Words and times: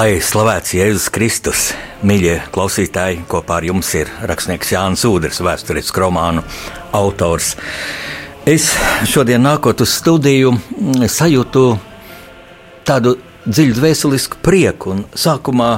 Lai 0.00 0.14
slavēts 0.24 0.70
Jēzus 0.72 1.10
Kristus, 1.12 1.62
mīļie 2.08 2.38
klausītāji, 2.54 3.18
kopā 3.28 3.58
ar 3.58 3.66
jums 3.68 3.90
ir 3.98 4.08
rakstnieks 4.30 4.70
Jānis 4.72 5.02
Udrs, 5.04 5.42
vēstures 5.44 5.90
romānu 5.92 6.40
autors. 6.96 7.50
Es 8.48 8.70
šodien 9.10 9.44
nākot 9.44 9.84
uz 9.84 9.92
studiju, 9.98 10.54
sajūtu 11.04 11.66
tādu 12.88 13.18
dziļu 13.44 13.76
dvēselisku 13.76 14.40
prieku, 14.40 14.94
un 14.94 15.04
sākumā 15.12 15.68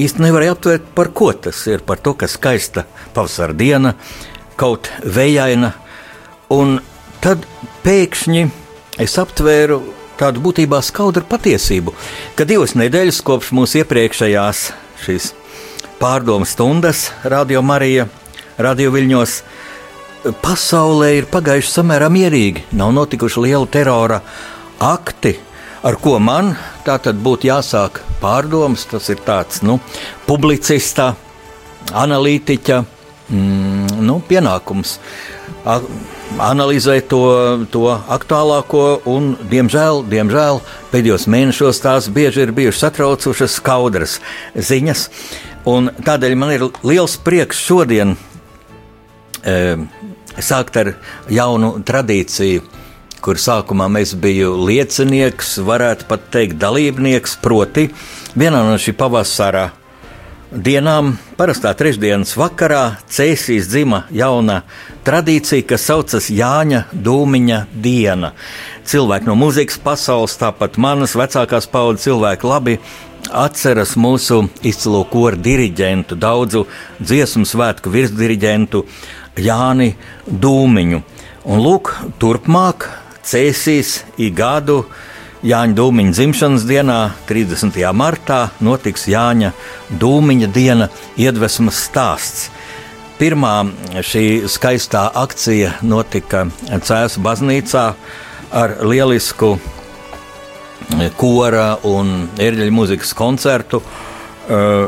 īsti 0.00 0.24
nevarēju 0.24 0.56
aptvert, 0.56 0.90
par 0.96 1.12
ko 1.12 1.34
tas 1.36 1.66
ir. 1.68 1.84
Par 1.84 2.00
to, 2.00 2.16
ka 2.16 2.30
skaista 2.32 2.86
pavasara 3.12 3.52
diena, 3.52 3.92
kaut 4.56 4.88
vējaina, 5.04 5.74
un 6.48 6.78
tad 7.20 7.44
pēkšņi 7.84 8.46
es 9.04 9.20
aptvēru 9.20 9.82
tādu 10.20 10.42
būtībā 10.44 10.80
skaudru 10.84 11.24
patiesību, 11.28 11.94
ka 12.36 12.46
divas 12.48 12.76
nedēļas 12.78 13.22
kopš 13.26 13.52
mūsu 13.56 13.82
iepriekšējās 13.82 14.64
šīs 15.04 15.32
pārdomu 16.02 16.46
stundas, 16.48 17.10
Radio 17.22 17.62
Marija, 17.62 18.08
Radio 18.58 18.90
Viļņos, 18.94 19.36
pasaulē 20.42 21.12
ir 21.18 21.28
pagājuši 21.30 21.70
samērā 21.70 22.08
mierīgi. 22.12 22.64
Nav 22.78 22.92
notikuši 22.96 23.44
liela 23.46 23.68
terora 23.70 24.20
akti, 24.82 25.36
ar 25.86 25.98
ko 26.02 26.16
man 26.22 26.54
tā 26.86 26.98
tad 27.02 27.22
būtu 27.22 27.48
jāsāk 27.50 28.02
pārdomas. 28.22 28.86
Tas 28.90 29.08
ir 29.14 29.22
tāds 29.26 29.62
nu, 29.66 29.78
publicista, 30.26 31.12
analītiķa 31.92 32.82
mm, 32.82 34.02
nu, 34.02 34.18
pienākums 34.28 34.98
analizēt 36.40 37.08
to, 37.10 37.22
to 37.72 37.86
aktuālāko, 37.90 39.02
un, 39.10 39.32
diemžēl, 39.50 40.02
diemžēl 40.08 40.60
pēdējos 40.92 41.26
mēnešos 41.30 41.82
tās 41.82 42.08
bieži 42.12 42.46
ir 42.46 42.54
bijušas 42.56 42.86
satraucošas, 42.86 43.56
skaudras 43.58 44.18
ziņas. 44.54 45.08
Tādēļ 45.64 46.36
man 46.38 46.54
ir 46.54 46.66
liels 46.86 47.16
prieks 47.22 47.60
šodien 47.62 48.16
e, 49.42 49.76
sākt 50.38 50.78
ar 50.80 50.94
jaunu 51.30 51.74
tradīciju, 51.86 52.64
kur 53.22 53.38
sākumā 53.38 53.86
mēs 53.92 54.16
bijām 54.18 54.64
liecinieks, 54.66 55.58
varētu 55.62 56.08
pat 56.10 56.26
teikt, 56.34 56.58
dalībnieks, 56.62 57.38
proti, 57.42 57.90
vienā 58.34 58.64
no 58.66 58.80
šī 58.80 58.96
pavasara 58.98 59.70
dienām, 60.52 61.16
parastā 61.38 61.72
trešdienas 61.76 62.34
vakarā, 62.36 62.98
Cēsīs 63.10 63.68
dzima 63.70 64.02
jauna 64.12 64.62
tradīcija, 65.06 65.64
kas 65.66 65.86
saucas 65.88 66.28
Jāņa 66.32 66.84
Dūmiņa 66.92 67.60
diena. 67.72 68.32
Cilvēki 68.88 69.30
no 69.30 69.36
mūzikas 69.40 69.80
pasaules, 69.82 70.36
tāpat 70.40 70.76
manas 70.82 71.16
vecākās 71.16 71.68
paudzes 71.72 72.06
cilvēki 72.08 72.48
labi 72.48 72.76
atceras 73.32 73.94
mūsu 73.96 74.42
izcilo 74.66 75.04
koru 75.08 75.40
diriģentu, 75.40 76.18
daudzu 76.20 76.66
dziesmu 77.00 77.46
svētku 77.48 77.92
virsdiriģentu 77.94 78.84
Jāni 79.40 79.94
Dūmiņu. 80.26 81.00
Un 81.48 81.64
lūk, 81.64 81.94
turpmāk 82.20 82.90
Cēsīs 83.22 84.02
ik 84.18 84.34
gadu 84.36 84.82
Jāņa 85.42 85.74
Dūmiņa 85.74 86.12
dzimšanas 86.14 86.64
dienā, 86.68 86.96
30. 87.26 87.74
martā, 87.98 88.52
notiks 88.62 89.08
Jāņa 89.10 89.48
Dūmiņa 89.98 90.48
diena 90.54 90.86
iedvesmas 91.18 91.80
stāsts. 91.88 92.44
Pirmā 93.18 93.64
šī 94.06 94.46
skaistā 94.46 95.08
akcija 95.18 95.72
notika 95.82 96.44
Cēlā 96.70 97.22
baznīcā 97.26 97.82
ar 98.54 98.76
lielisku 98.86 99.56
kora 101.18 101.66
un 101.90 102.28
ērģeļu 102.38 102.76
mūzikas 102.78 103.10
koncertu. 103.18 103.82
Uh, 104.46 104.86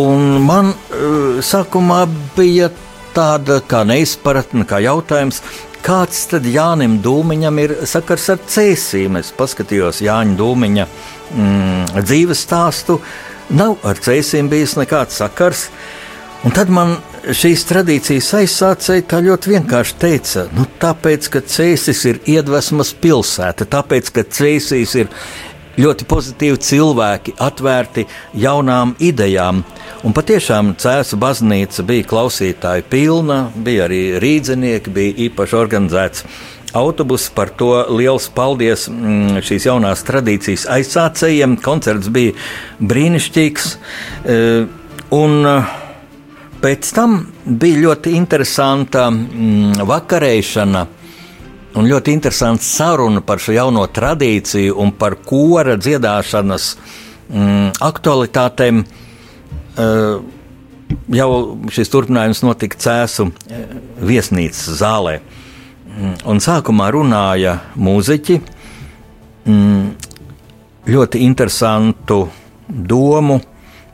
un 0.00 0.40
man 0.48 0.72
uh, 0.72 1.44
sākumā 1.44 2.06
bija 2.38 2.70
tāda 3.14 3.60
kā 3.68 3.84
neizpratne, 3.88 4.66
kā 4.68 4.82
jautājums, 4.84 5.42
Kāds 5.82 6.28
tad 6.30 6.44
Jānim 6.46 7.00
Dūmiņam 7.02 7.56
ir 7.58 7.72
sakars 7.90 8.28
ar 8.30 8.38
cēsīm? 8.46 9.16
Es 9.18 9.32
paskatījos 9.34 9.98
Jāņa 10.06 10.36
Dūmiņa 10.38 10.84
mm, 10.86 12.02
dzīves 12.06 12.44
stāstu. 12.46 13.00
Nav 13.50 13.82
ar 13.90 13.98
cēsīm 13.98 14.46
bijis 14.52 14.76
nekāds 14.78 15.18
sakars. 15.18 15.64
Un 16.46 16.54
tad 16.54 16.70
man 16.70 16.94
šīs 17.34 17.66
tradīcijas 17.66 18.30
aizsācēji 18.38 19.08
tā 19.10 19.18
ļoti 19.26 19.56
vienkārši 19.56 19.98
teica, 20.02 20.46
nu, 20.54 20.68
tāpēc, 20.82 21.28
ka 21.34 21.42
cēsis 21.50 22.00
ir 22.10 22.22
iedvesmas 22.30 22.94
pilsēta, 23.02 23.66
tāpēc, 23.70 24.10
ka 24.14 24.24
cēsīs 24.26 24.94
ir 25.02 25.10
ļoti 25.80 26.06
pozitīvi 26.08 26.60
cilvēki, 26.62 27.36
atvērti 27.40 28.06
jaunām 28.38 28.94
idejām. 29.02 29.62
Un 30.02 30.14
patiešām 30.16 30.74
Cēlā 30.82 31.18
baznīca 31.18 31.84
bija 31.86 32.08
klausītāju 32.10 32.88
pilna, 32.90 33.44
bija 33.54 33.86
arī 33.86 34.02
rīznieki, 34.22 34.92
bija 34.92 35.14
īpaši 35.28 35.56
organizēts 35.58 36.26
autobuss. 36.76 37.30
Par 37.34 37.52
to 37.56 37.70
liels 37.92 38.28
paldies 38.34 38.88
mm, 38.90 39.42
šīs 39.44 39.68
jaunās 39.68 40.04
tradīcijas 40.08 40.66
aizsācējiem. 40.76 41.58
Koncerts 41.64 42.10
bija 42.12 42.34
brīnišķīgs. 42.80 43.68
E, 44.24 44.40
un 45.16 45.38
e, 45.48 45.54
pēc 46.62 46.90
tam 46.96 47.20
bija 47.44 47.84
ļoti 47.86 48.16
interesanta 48.18 49.08
mm, 49.10 49.86
vakarēšana 49.88 50.86
Un 51.72 51.88
ļoti 51.88 52.12
interesants 52.12 52.66
saruna 52.76 53.22
par 53.24 53.40
šo 53.40 53.54
jauno 53.56 53.86
tradīciju 53.88 54.74
un 54.82 54.90
par 54.92 55.16
kora 55.24 55.78
dziedāšanas 55.80 56.66
mm, 57.32 57.70
aktualitātēm. 57.80 58.82
Uh, 59.72 60.20
jau 61.16 61.28
šis 61.72 61.88
turpinājums 61.88 62.42
notika 62.44 62.76
Cēzu 62.76 63.30
eh, 63.48 63.62
viesnīcas 64.04 64.66
zālē. 64.82 65.14
Mm, 65.92 66.18
un 66.28 66.42
sākumā 66.44 66.90
runāja 66.92 67.56
mūziķi. 67.80 68.36
Mm, 69.48 69.88
ļoti 70.92 71.24
interesantu 71.24 72.26
domu, 72.68 73.40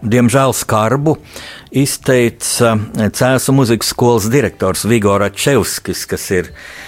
diemžēl 0.03 0.51
skarbu, 0.55 1.15
izteica 1.79 2.75
Cēzu 3.15 3.55
muzikas 3.55 3.95
skolas 3.95 4.27
direktors 4.35 4.83
Vigors 4.91 5.39
Čevskis, 5.39 6.05
kas 6.11 6.31
ir 6.35 6.51
uh, 6.51 6.88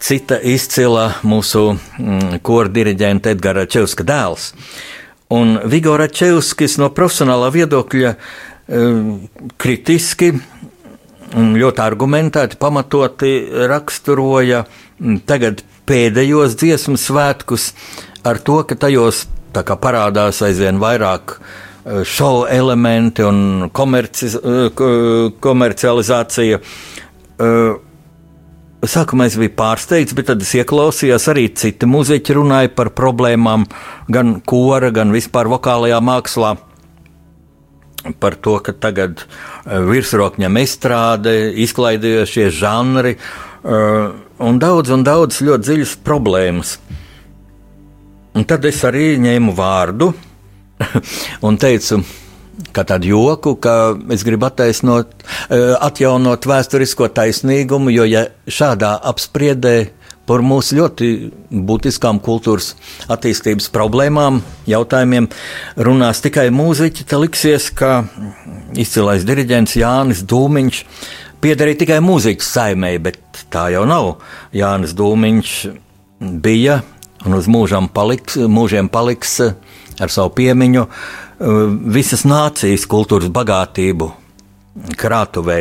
cita 0.00 0.38
izcila 0.40 1.10
mūsu 1.26 1.74
mm, 1.74 2.40
kora 2.46 2.70
diriģenta 2.72 3.34
Edgara 3.34 3.66
Čevska 3.70 4.06
dēls. 4.06 4.52
Un 5.30 5.58
Vigora 5.70 6.08
Čevskis 6.10 6.78
no 6.80 6.90
profesionālā 6.94 7.50
viedokļa 7.54 8.14
mm, 8.16 9.10
kritiski 9.60 10.32
un 11.38 11.52
ļoti 11.54 11.84
argumentēti, 11.84 12.58
pamatoti 12.58 13.34
raksturoja 13.70 14.64
mm, 14.66 15.20
tagad 15.30 15.64
pēdējos 15.90 16.56
dziesmu 16.58 16.98
svētkus 17.00 17.72
ar 18.26 18.40
to, 18.44 18.62
ka 18.66 18.78
tajos 18.78 19.26
parādās 19.52 20.42
aizvien 20.46 20.78
vairāk 20.78 21.38
šovu 22.06 22.44
elementi 22.50 23.24
un 23.24 23.68
komerci, 23.72 24.28
komercializācija. 25.40 26.60
Sākumā 28.80 29.26
es 29.28 29.34
biju 29.36 29.52
pārsteigts, 29.58 30.14
bet 30.16 30.30
tad 30.30 30.40
es 30.40 30.54
ieklausījos 30.56 31.26
arī 31.28 31.50
citi 31.52 31.84
muzeķi 31.84 32.36
runāja 32.38 32.70
par 32.72 32.88
problēmām 32.96 33.66
gan 34.08 34.38
kora, 34.40 34.88
gan 34.88 35.12
vispār 35.12 35.50
vokālajā 35.52 35.98
mākslā. 36.00 36.54
Par 38.16 38.38
to, 38.40 38.54
ka 38.64 38.72
tagad 38.72 39.20
e, 39.20 39.26
virsrokņam 39.84 40.56
estrāde, 40.62 41.34
izklaidējošie 41.60 42.46
žanri 42.56 43.12
e, 43.12 43.20
un 44.48 44.62
daudz 44.62 44.94
un 44.96 45.04
daudz 45.04 45.42
ļoti 45.44 45.66
dziļas 45.66 45.94
problēmas. 46.06 46.78
Un 48.32 48.48
tad 48.48 48.64
es 48.64 48.80
arī 48.88 49.18
ņēmu 49.20 49.52
vārdu 49.60 50.08
un 51.46 51.60
teicu, 51.60 52.00
kā 52.74 52.84
tādu 52.88 53.10
joku, 53.10 53.54
ka 53.60 53.94
es 54.12 54.24
gribu 54.26 54.48
attaisnot, 54.48 55.12
eh, 55.50 55.72
atjaunot 55.80 56.46
vēsturisko 56.46 57.10
taisnīgumu, 57.16 57.92
jo 57.94 58.04
ja 58.08 58.26
šādā 58.46 58.98
apspriedē 59.12 59.90
par 60.30 60.44
mūsu 60.46 60.76
ļoti 60.78 61.08
būtiskām 61.50 62.20
kultūras 62.22 62.74
attīstības 63.10 63.70
problēmām, 63.74 64.42
jautājumiem 64.70 65.26
runās 65.76 66.22
tikai 66.22 66.50
mūziķi, 66.54 67.06
tad 67.10 67.24
liksies, 67.24 67.70
ka 67.74 68.04
izcilais 68.78 69.26
diriģents 69.26 69.74
Jānis 69.80 70.22
Dūmiņš 70.30 70.84
piederēja 71.42 71.80
tikai 71.82 71.98
mūzikas 72.04 72.52
saimē, 72.54 72.92
bet 73.02 73.18
tā 73.50 73.70
jau 73.74 73.82
nav. 73.88 74.20
Jānis 74.54 74.94
Dūmiņš 74.94 75.56
bija 76.20 76.82
un 77.26 77.34
uz 77.36 77.48
mūžiem 77.50 77.90
paliks, 77.92 78.38
mūžiem 78.38 78.90
paliks 78.92 79.40
ar 79.40 80.12
savu 80.12 80.32
piemiņu 80.38 80.86
visas 81.40 82.26
nācijas 82.28 82.84
kultūras 82.90 83.30
bagātību 83.32 84.10
krātuvē. 85.00 85.60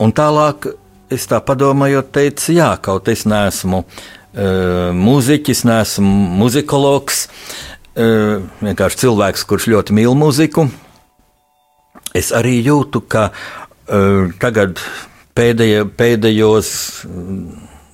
Un 0.00 0.14
tālāk 0.16 0.70
es 1.12 1.26
tā 1.28 1.40
padomāju, 1.44 2.02
teicu, 2.08 2.54
jā, 2.56 2.70
kaut 2.80 3.10
es 3.12 3.26
neesmu 3.28 3.82
uh, 3.82 4.90
mūziķis, 4.96 5.64
neesmu 5.68 6.12
muzikologs, 6.40 7.26
uh, 7.28 8.40
vienkārši 8.62 9.02
cilvēks, 9.04 9.44
kurš 9.44 9.68
ļoti 9.74 9.98
mīl 9.98 10.16
muziku. 10.16 10.70
Es 12.16 12.32
arī 12.34 12.56
jūtu, 12.64 13.04
ka 13.04 13.28
uh, 13.30 14.30
tagad 14.40 14.80
pēdējo, 15.36 15.90
pēdējos 15.98 16.72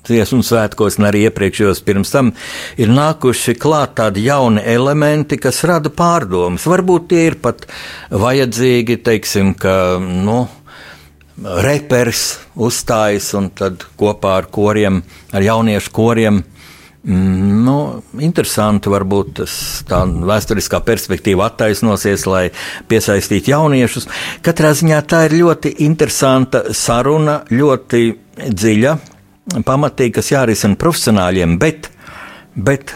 dziesmu 0.09 0.43
svētkos, 0.47 0.99
un 1.01 1.09
arī 1.11 1.27
iepriekšējos 1.29 1.83
pirms 1.87 2.13
tam, 2.15 2.33
ir 2.81 2.93
nākuši 2.93 3.57
klāt 3.61 3.97
tādi 4.01 4.27
jauni 4.29 4.65
elementi, 4.65 5.39
kas 5.41 5.65
rada 5.69 5.93
pārdomas. 5.93 6.67
Varbūt 6.69 7.11
tie 7.13 7.27
ir 7.31 7.41
pat 7.43 7.67
vajadzīgi, 8.11 9.01
teiksim, 9.07 9.55
ka, 9.59 9.97
nu, 10.01 10.45
reperis 11.37 12.37
uzstājas 12.57 13.33
un 13.37 13.51
tad 13.55 13.85
kopā 14.01 14.37
ar 14.41 14.51
koriem, 14.53 15.03
ar 15.33 15.45
jauniešu 15.45 15.93
koriem. 15.95 16.45
Mm, 17.07 17.63
nu, 17.63 18.03
interesanti, 18.19 18.91
varbūt 18.91 19.45
tā 19.87 20.01
vēsturiskā 20.27 20.81
perspektīva 20.83 21.47
attaisnosies, 21.47 22.25
lai 22.27 22.49
piesaistītu 22.91 23.53
jauniešus. 23.53 24.09
Katrā 24.43 24.73
ziņā 24.75 24.99
tā 25.07 25.27
ir 25.29 25.37
ļoti 25.45 25.77
interesanta 25.87 26.65
saruna, 26.75 27.45
ļoti 27.53 28.03
dziļa, 28.51 28.97
pamatīga, 29.67 30.19
kas 30.19 30.33
jārisina 30.33 30.79
profesionāļiem, 30.81 31.57
bet, 31.63 31.91
bet 32.55 32.93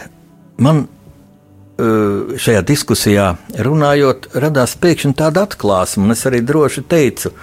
man 0.61 0.83
eh, 0.85 2.35
šajā 2.41 2.63
diskusijā 2.67 3.27
runājot, 3.67 4.31
radās 4.43 4.75
pēkšņi 4.81 5.15
tāda 5.21 5.45
atklāsme, 5.47 6.05
un 6.05 6.15
es 6.15 6.25
arī 6.29 6.43
droši 6.45 6.83
teicu, 6.91 7.33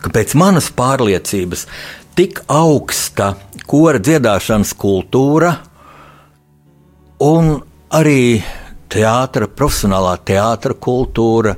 ka 0.00 0.12
pēc 0.14 0.34
manas 0.40 0.70
pārliecības 0.74 1.66
tik 2.16 2.44
augsta 2.52 3.34
kora 3.68 4.00
dziedāšanas 4.02 4.74
kultūra 4.78 5.56
un 7.24 7.56
arī 7.94 8.42
teātra, 8.92 9.48
profesionālā 9.48 10.14
teātra 10.26 10.76
kultūra, 10.78 11.56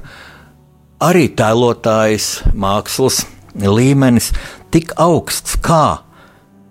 arī 1.04 1.26
tēlotājs, 1.36 2.30
mākslas 2.56 3.24
līmenis 3.56 4.30
tik 4.72 4.94
augsts 5.00 5.56
kā 5.64 6.05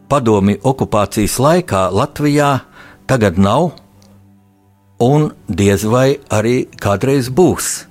padomi 0.10 0.58
okupācijas 0.64 1.40
laikā 1.42 1.88
Latvijā 1.94 2.52
tagad 3.10 3.38
nav, 3.42 3.74
un 5.02 5.32
diez 5.48 5.84
vai 5.86 6.18
arī 6.32 6.66
kādreiz 6.82 7.30
būs. 7.30 7.86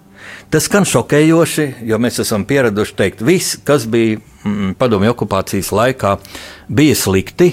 Tas 0.51 0.69
skan 0.69 0.87
šokējoši, 0.87 1.67
jo 1.89 1.99
mēs 1.99 2.21
esam 2.23 2.45
pieraduši 2.47 2.95
teikt, 2.99 3.25
viss, 3.27 3.57
kas 3.67 3.89
bija 3.91 4.21
mm, 4.21 4.77
padomju 4.79 5.11
okupācijas 5.11 5.73
laikā, 5.75 6.17
bija 6.69 6.95
slikti. 6.95 7.51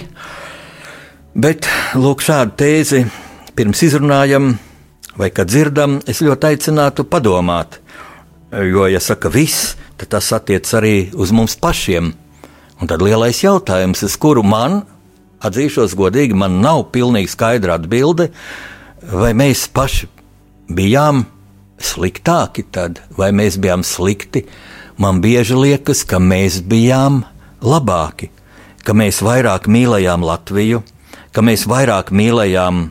Bet 1.33 1.65
lūk, 1.97 2.21
šādu 2.21 2.53
tēzi 2.59 3.05
pirms 3.57 3.81
izrunājam, 3.87 4.51
vai 5.17 5.31
kad 5.33 5.49
dzirdam, 5.49 5.99
es 6.07 6.21
ļoti 6.21 6.51
aicinātu 6.51 7.07
padomāt. 7.09 7.79
Jo, 8.51 8.85
ja 8.91 8.99
saka 8.99 9.31
viss, 9.31 9.75
tad 9.97 10.11
tas 10.17 10.31
attiecas 10.35 10.75
arī 10.77 10.95
uz 11.15 11.31
mums 11.35 11.55
pašiem. 11.59 12.11
Un 12.81 12.89
tad 12.89 13.03
lielais 13.05 13.37
jautājums, 13.43 14.01
uz 14.01 14.15
kuru 14.17 14.41
man, 14.41 14.81
atzīšos 15.45 15.93
godīgi, 15.97 16.33
man 16.37 16.59
nav 16.63 16.87
pilnīgi 16.93 17.29
skaidra 17.29 17.77
atbilde, 17.77 18.31
vai 19.05 19.35
mēs 19.37 19.67
paši 19.69 20.09
bijām 20.71 21.25
sliktāki 21.81 22.65
tad, 22.73 23.03
vai 23.17 23.29
mēs 23.37 23.59
bijām 23.61 23.85
slikti, 23.85 24.47
man 25.01 25.21
bieži 25.21 25.57
liekas, 25.57 26.01
ka 26.09 26.17
mēs 26.17 26.61
bijām 26.65 27.21
labāki, 27.61 28.31
ka 28.81 28.97
mēs 28.97 29.21
vairāk 29.25 29.69
mīlējām 29.69 30.25
Latviju, 30.25 30.81
ka 31.33 31.45
mēs 31.45 31.67
vairāk 31.69 32.09
mīlējām 32.09 32.87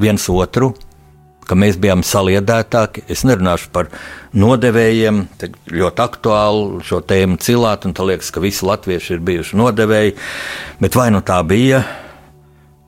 viens 0.00 0.30
otru, 0.30 0.70
ka 1.48 1.58
mēs 1.58 1.78
bijām 1.80 2.04
saliedētāki. 2.06 3.04
Es 3.12 3.24
nerunāšu 3.28 3.72
par 3.74 3.90
nodevējiem, 4.36 5.24
ļoti 5.72 6.04
aktuālu 6.04 6.80
šo 6.86 7.02
tēmu 7.04 7.40
cilāt, 7.42 7.88
un 7.88 7.96
tā 7.96 8.06
liekas, 8.06 8.32
ka 8.34 8.42
visi 8.44 8.66
latvieši 8.66 9.16
ir 9.16 9.26
bijuši 9.28 9.60
nodevēji, 9.60 10.16
bet 10.80 10.98
vai 10.98 11.10
nu 11.14 11.22
tā 11.24 11.42
bija? 11.46 11.84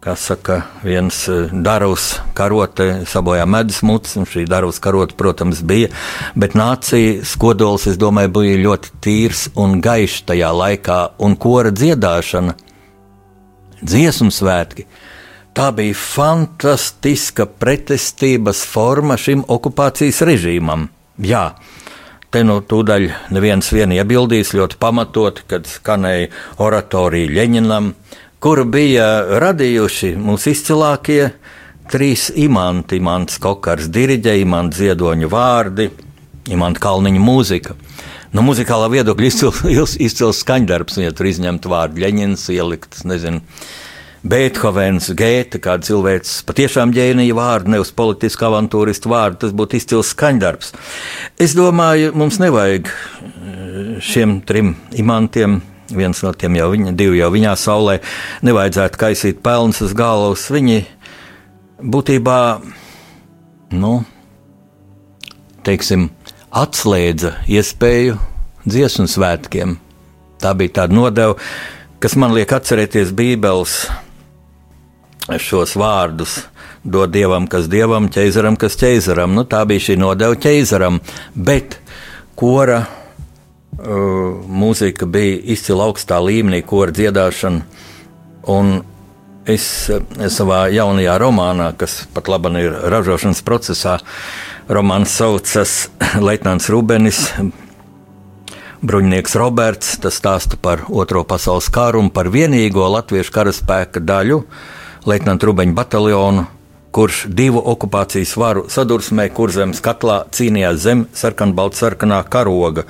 kā 0.06 0.14
saka, 0.14 0.60
viens 0.86 1.24
eh, 1.26 1.50
daravs 1.50 2.12
karote 2.38 3.02
sabojā 3.10 3.42
medus 3.50 3.80
mutis, 3.82 4.14
un 4.20 4.28
šī 4.28 4.44
daravs 4.46 4.78
karote, 4.82 5.16
protams, 5.18 5.64
bija, 5.66 5.88
bet 6.38 6.54
nācijas 6.54 7.32
kodols, 7.42 7.88
es 7.90 7.98
domāju, 7.98 8.30
bija 8.36 8.60
ļoti 8.68 8.92
tīrs 9.02 9.48
un 9.58 9.80
gaišs 9.82 10.22
tajā 10.28 10.52
laikā, 10.54 11.00
un 11.26 11.34
kora 11.42 11.74
dziedāšana, 11.74 12.54
dziesmu 13.82 14.30
svētki. 14.30 14.86
Tā 15.56 15.70
bija 15.72 15.96
fantastiska 15.96 17.46
pretestības 17.48 18.60
forma 18.68 19.16
šim 19.16 19.44
okupācijas 19.48 20.20
režīmam. 20.28 20.88
Jā, 21.24 21.48
Te 22.36 22.42
nu 22.44 22.58
tūdaļ 22.68 23.04
neviens 23.32 23.68
vien 23.72 23.92
iebildīs 23.94 24.50
ļoti 24.58 24.76
pamatoti, 24.82 25.44
kad 25.48 25.68
skanēja 25.70 26.26
oratorija 26.60 27.30
Ļeņinam, 27.32 27.92
kuru 28.42 28.66
bija 28.68 29.06
radījuši 29.40 30.10
mūsu 30.20 30.50
izcilākie 30.52 31.20
trīs 31.88 32.26
imanti. 32.34 32.98
Imants 33.00 33.38
Kokars 33.40 33.88
diriģē, 33.94 34.34
imants 34.42 34.82
Ziedoņu 34.82 35.30
vārdi, 35.32 35.88
imants 36.52 36.82
Kalniņa 36.82 37.22
mūzika. 37.22 37.78
No 38.36 38.44
muzikālā 38.44 38.90
viedokļa 38.92 39.30
izcils, 39.30 39.96
izcils 40.10 40.42
skaņdarbs, 40.44 40.98
ja 41.06 41.14
tur 41.16 41.30
izņemt 41.30 41.70
vārdu 41.72 42.04
Ļeņins, 42.04 42.48
ielikt, 42.58 43.00
nezinu, 43.08 43.40
Beethovens, 44.24 45.10
Gēta, 45.16 45.60
kāda 45.62 45.86
cilvēks 45.86 46.40
patiešām 46.48 46.94
ģēnija 46.96 47.36
vārdu, 47.36 47.74
nevis 47.74 47.92
politisku 47.94 48.48
avantūristu 48.48 49.12
vārdu, 49.12 49.42
tas 49.44 49.54
būtu 49.56 49.78
izcils 49.78 50.12
skaņdarbs. 50.14 50.72
Es 51.42 51.54
domāju, 51.58 52.14
mums 52.16 52.40
nevajag 52.42 52.90
šiem 54.02 54.40
trim 54.46 54.74
imantiem 54.96 55.60
viens 55.94 56.22
no 56.24 56.32
tiem 56.34 56.56
jau 56.58 56.70
viņa, 56.72 56.94
divi 56.98 57.20
jau 57.20 57.30
viņā 57.34 57.54
saulē, 57.60 58.00
nevajadzētu 58.46 59.00
kaisīt 59.00 59.42
pelnus 59.44 59.82
uz 59.84 59.94
galvas. 59.96 60.48
Viņi 60.50 60.82
būtībā, 61.78 62.40
nu, 63.76 63.92
teiksim, 65.66 66.08
atslēdza 66.50 67.36
iespēju 67.50 68.18
dziesmu 68.66 69.06
svētkiem. 69.10 69.76
Tā 70.42 70.52
bija 70.58 70.82
tāda 70.82 70.96
nodeva, 70.96 71.36
kas 72.02 72.16
man 72.18 72.34
liek 72.36 72.50
atcerēties 72.52 73.14
Bībeles 73.16 73.84
šos 75.42 75.74
vārdus. 75.78 76.44
Dod 76.86 77.10
dievam, 77.10 77.48
kas 77.50 77.66
dievam, 77.70 78.06
ķeizaram, 78.12 78.58
kas 78.60 78.78
ķeizaram. 78.78 79.34
Nu, 79.34 79.42
tā 79.48 79.64
bija 79.66 79.88
šī 79.88 79.98
nodeva 79.98 80.38
ķeizaram, 80.38 81.00
bet 81.34 81.80
kora 82.38 82.84
Uh, 83.76 84.38
mūzika 84.48 85.04
bija 85.04 85.36
izcila 85.52 85.84
augstā 85.90 86.16
līmenī, 86.24 86.62
kora 86.64 86.94
dziedāšana. 86.96 87.60
Un 88.48 88.70
es 89.44 89.66
uh, 89.92 90.00
savā 90.32 90.62
jaunajā 90.72 91.18
romānā, 91.20 91.66
kas 91.76 92.06
pat 92.14 92.30
labi 92.32 92.54
ir 92.62 92.72
ražošanas 92.88 93.44
procesā, 93.44 93.98
romāns 94.72 95.12
saucas 95.20 95.90
Leitnants 96.26 96.70
Rūbenis. 96.72 97.20
Bruņinieks 98.80 99.36
Roberts, 99.36 99.98
stāsta 100.00 100.56
par 100.56 100.86
Otro 100.88 101.26
pasaules 101.28 101.68
karu 101.68 102.00
un 102.00 102.08
par 102.08 102.32
vienīgo 102.32 102.88
latviešu 102.96 103.34
karaspēka 103.36 104.00
daļu, 104.00 104.40
Leitnanta 105.06 105.46
Rūbeņa 105.46 105.74
bataljonu, 105.76 106.46
kurš 106.90 107.26
divu 107.38 107.60
okupācijas 107.72 108.32
varu 108.40 108.64
sadursmē 108.72 109.28
kurzemes 109.36 109.82
katlā 109.84 110.24
cīnījās 110.34 110.80
zem 110.82 111.04
sarkanbalta-sarkanā 111.14 112.22
karoga. 112.32 112.86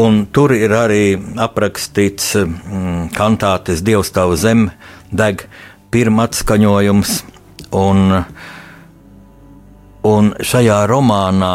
Un 0.00 0.22
tur 0.32 0.54
ir 0.56 0.72
arī 0.72 1.18
aprakstīts 1.44 2.30
mm, 2.40 3.10
kantātes 3.12 3.84
Dievs 3.84 4.14
tavu 4.16 4.38
zem, 4.40 4.70
deg 5.12 5.44
pirmā 5.92 6.30
atskaņojums. 6.30 7.12
Un, 7.76 8.16
un 10.08 10.32
šajā 10.40 10.80
romānā, 10.88 11.52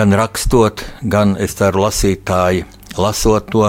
gan 0.00 0.16
rakstot, 0.16 0.84
gan 1.04 1.36
es 1.36 1.58
ceru, 1.60 1.84
lasītāji 1.84 2.64
lasot 2.96 3.52
to, 3.52 3.68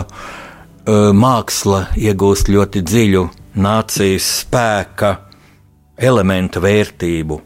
māksla 0.87 1.87
iegūst 1.99 2.47
ļoti 2.51 2.83
dziļu 2.87 3.27
nācijas 3.59 4.27
spēka 4.43 5.15
elementu 5.97 6.61
vērtību. 6.63 7.39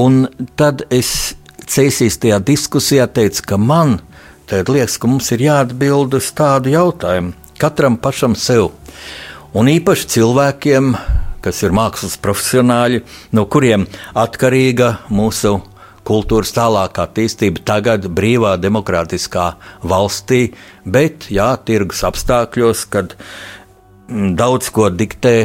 Un 0.00 0.24
tad 0.58 0.84
es 0.90 1.34
cēsīs 1.64 2.18
tajā 2.20 2.40
diskusijā 2.44 3.06
teicu, 3.06 3.44
ka 3.46 3.58
man 3.60 4.00
liekas, 4.50 4.98
ka 5.00 5.08
mums 5.08 5.30
ir 5.32 5.46
jāatbild 5.46 6.14
uz 6.18 6.28
tādu 6.36 6.74
jautājumu 6.74 7.32
katram 7.58 7.96
pašam 7.96 8.34
sev. 8.36 8.72
Un 9.54 9.70
īpaši 9.70 10.08
cilvēkiem, 10.16 10.94
kas 11.44 11.62
ir 11.62 11.74
mākslas 11.76 12.16
profesionāļi, 12.20 13.04
no 13.32 13.46
kuriem 13.46 13.86
atkarīga 14.18 14.98
mūsu 15.14 15.60
kultūras 16.04 16.52
tālākā 16.56 17.06
attīstība 17.06 17.62
tagad 17.64 18.08
brīvā, 18.12 18.56
demokrātiskā 18.60 19.54
valstī, 19.86 20.48
bet 20.84 21.30
jā, 21.32 21.54
tirgus 21.64 22.02
apstākļos, 22.04 22.84
kad 22.92 23.14
daudz 24.10 24.68
ko 24.74 24.90
diktē 24.92 25.36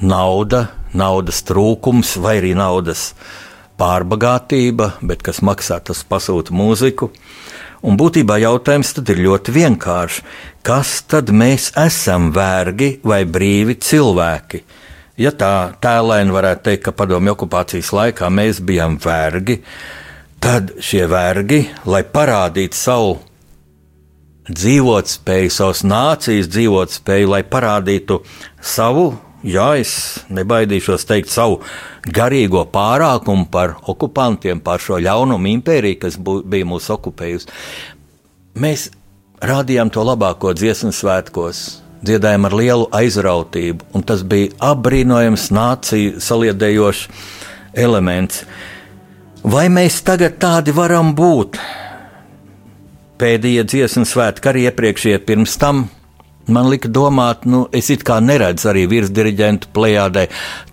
nauda, 0.00 0.68
naudas 0.94 1.42
trūkums 1.46 2.16
vai 2.22 2.38
arī 2.40 2.54
naudas 2.58 3.12
pārbagātība, 3.78 4.92
bet 5.02 5.22
kas 5.26 5.40
maksā, 5.44 5.78
tas 5.84 6.02
pasūta 6.06 6.54
mūziku. 6.54 7.10
Un 7.86 7.94
būtībā 7.98 8.40
jautājums 8.42 8.90
tad 8.96 9.10
ir 9.12 9.22
ļoti 9.22 9.54
vienkāršs. 9.54 10.22
Kas 10.66 10.96
tad 11.06 11.30
mēs 11.30 11.70
esam, 11.78 12.32
vergi 12.34 12.96
vai 13.06 13.22
brīvi 13.22 13.78
cilvēki? 13.78 14.62
Ja 15.18 15.30
tā 15.34 15.74
tēlēni 15.82 16.34
varētu 16.34 16.64
teikt, 16.68 16.84
ka 16.86 16.94
padomju 16.94 17.34
okupācijas 17.34 17.92
laikā 17.94 18.30
mēs 18.30 18.60
bijām 18.62 18.98
vergi, 19.02 19.60
tad 20.42 20.74
šie 20.82 21.06
vergi, 21.10 21.64
lai 21.86 22.04
parādītu 22.06 22.78
savu 22.78 23.16
dzīvotspēju, 24.48 25.54
savas 25.54 25.82
nācijas 25.86 26.50
dzīvotspēju, 26.50 27.32
lai 27.34 27.42
parādītu 27.46 28.20
savu 28.62 29.10
jā, 29.46 29.68
es 29.80 29.92
nebaidīšos 30.32 31.06
teikt 31.08 31.32
savu 31.32 31.60
garīgo 32.14 32.64
pārākumu 32.72 33.48
par 33.52 33.76
okupantiem, 33.88 34.60
par 34.64 34.82
šo 34.82 35.00
ļaunumu 35.02 35.52
impēriju, 35.58 36.00
kas 36.04 36.18
bū, 36.18 36.40
bija 36.44 36.68
mūs 36.68 36.88
okupējusi. 36.94 37.50
Mēs 38.58 38.88
rādījām 39.44 39.92
to 39.94 40.02
labāko 40.06 40.54
dziesmu 40.56 40.90
svētkos, 40.94 41.66
dziedājām 42.02 42.48
ar 42.48 42.56
lielu 42.58 42.88
aizrautību, 42.94 43.90
un 43.94 44.06
tas 44.06 44.24
bija 44.26 44.54
apbrīnojams 44.72 45.50
nāciju 45.54 46.22
saliedējošs 46.22 47.04
elements. 47.78 48.42
Vai 49.46 49.68
mēs 49.70 50.00
tagad 50.06 50.40
tādi 50.42 50.74
varam 50.74 51.14
būt? 51.16 51.60
Pēdējie 53.18 53.64
dziesmu 53.66 54.06
svētki, 54.06 54.50
arī 54.50 54.66
iepriekšējie 54.68 55.22
pirms 55.26 55.56
tam 55.58 55.86
man 56.52 56.68
lika 56.72 56.88
domāt, 56.88 57.46
nu, 57.48 57.66
es 57.72 57.90
it 57.94 58.04
kā 58.06 58.18
neredzu 58.24 58.72
arī 58.72 58.86
virsdiriģentu 58.90 59.70
plējādē 59.76 60.26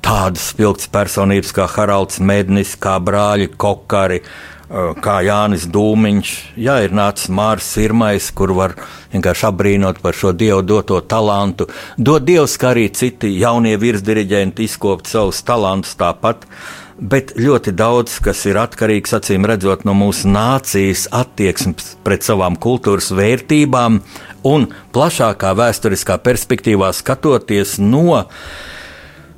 tādas 0.06 0.50
spilgtas 0.52 0.90
personības 0.92 1.54
kā 1.56 1.68
Haralds 1.76 2.20
Mednis, 2.20 2.76
kā 2.80 2.98
brāļi 3.04 3.54
Kokari. 3.58 4.22
Kā 4.66 5.20
Jānis 5.22 5.68
Dūmiņš, 5.70 6.30
jā, 6.58 6.80
ir 6.82 6.94
nācis 6.98 7.30
Mārcis 7.30 7.76
Sirmais, 7.76 8.32
kur 8.34 8.50
var 8.58 8.74
vienkārši 9.12 9.46
apbrīnot 9.52 10.00
par 10.02 10.18
šo 10.18 10.32
dievu 10.34 10.64
doto 10.66 10.98
talantu. 11.06 11.68
Dod 12.02 12.26
dievs, 12.26 12.56
kā 12.58 12.72
arī 12.74 12.88
citi 12.90 13.30
jaunie 13.38 13.76
virsdiriģenti 13.78 14.66
izkopt 14.66 15.12
savus 15.14 15.44
talantus 15.46 15.94
tāpat. 16.02 16.50
Uh, 16.50 16.85
bet 17.00 17.34
ļoti 17.36 17.74
daudz 17.76 18.20
kas 18.24 18.46
ir 18.48 18.60
atkarīgs, 18.60 19.14
acīm 19.18 19.46
redzot, 19.50 19.84
no 19.88 19.96
mūsu 19.98 20.30
nācijas 20.32 21.08
attieksmes 21.16 21.96
pret 22.06 22.24
savām 22.24 22.56
kultūras 22.62 23.12
vērtībām 23.16 24.00
un 24.48 24.68
plašākā 24.96 25.52
vēsturiskā 25.60 26.18
perspektīvā 26.24 26.92
skatoties 26.96 27.78
no 27.84 28.24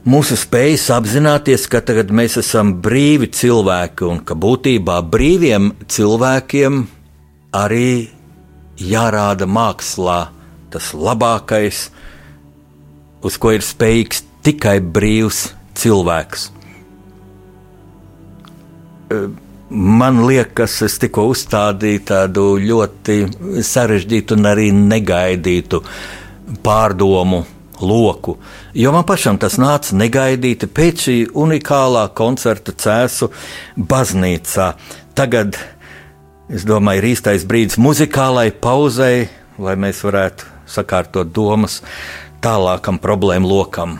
mūsu 0.07 0.37
spējas 0.39 0.87
apzināties, 0.95 1.65
ka 1.71 1.81
tagad 1.81 2.13
mēs 2.15 2.37
esam 2.43 2.75
brīvi 2.83 3.31
cilvēki 3.33 4.05
un 4.07 4.21
ka 4.23 4.37
būtībā 4.37 5.01
brīviem 5.09 5.73
cilvēkiem 5.89 6.83
arī 7.57 8.09
jārāda 8.77 9.47
mākslā 9.49 10.27
tas 10.71 10.91
labākais, 10.93 11.87
uz 13.25 13.39
ko 13.41 13.55
ir 13.55 13.65
spējīgs 13.65 14.21
tikai 14.45 14.77
brīvs 14.83 15.47
cilvēks. 15.79 16.51
Man 19.69 20.21
liekas, 20.23 20.77
es 20.85 20.95
tikko 21.01 21.25
uzstādīju 21.33 22.01
tādu 22.07 22.43
ļoti 22.63 23.17
sarežģītu 23.67 24.37
un 24.37 24.47
arī 24.47 24.69
negaidītu 24.71 25.81
pārdomu 26.63 27.41
loku. 27.81 28.37
Jo 28.73 28.93
man 28.95 29.03
pašam 29.07 29.37
tas 29.41 29.57
nāca 29.59 29.95
negaidīti 29.99 30.69
pēc 30.71 31.03
šī 31.07 31.17
unikālā 31.35 32.07
koncerta 32.15 32.71
cēsu 32.71 33.27
baznīcā. 33.77 34.71
Tagad, 35.17 35.59
es 36.47 36.63
domāju, 36.67 37.03
ir 37.03 37.09
īstais 37.11 37.43
brīdis 37.47 37.79
muzikālai 37.81 38.49
pauzei, 38.51 39.27
lai 39.59 39.75
mēs 39.75 39.99
varētu 40.07 40.47
sakārtot 40.67 41.33
domas 41.35 41.81
tālākam 42.43 43.01
problēmu 43.03 43.51
lokam. 43.51 43.97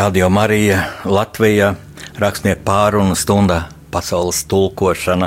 Radio 0.00 0.30
Marija 0.32 0.84
Latvija 1.04 1.74
rakstnieku 2.16 2.62
pārunu 2.64 3.12
stundā 3.12 3.58
pasaules 3.92 4.38
tulkošana. 4.48 5.26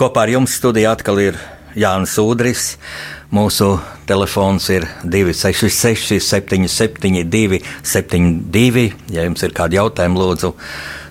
Kopā 0.00 0.22
ar 0.22 0.30
jums 0.32 0.54
studijā 0.56 0.94
atkal 0.96 1.20
ir 1.20 1.36
Jānis 1.76 2.14
Udris. 2.22 2.62
Mūsu 3.28 3.68
telefons 4.08 4.70
ir 4.72 4.86
266, 5.04 6.24
772, 6.24 7.60
72. 7.84 8.86
Ja 9.12 9.26
jums 9.28 9.44
ir 9.44 9.52
kādi 9.58 9.76
jautājumi, 9.76 10.22
lūdzu, 10.22 10.54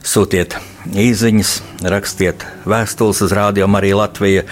sūtiet 0.02 0.58
īsiņas, 0.90 1.52
rakstiet 1.94 2.48
vēstules 2.66 3.22
uz 3.28 3.36
Rādio 3.38 3.70
Mariju 3.70 4.02
Latviju. 4.02 4.48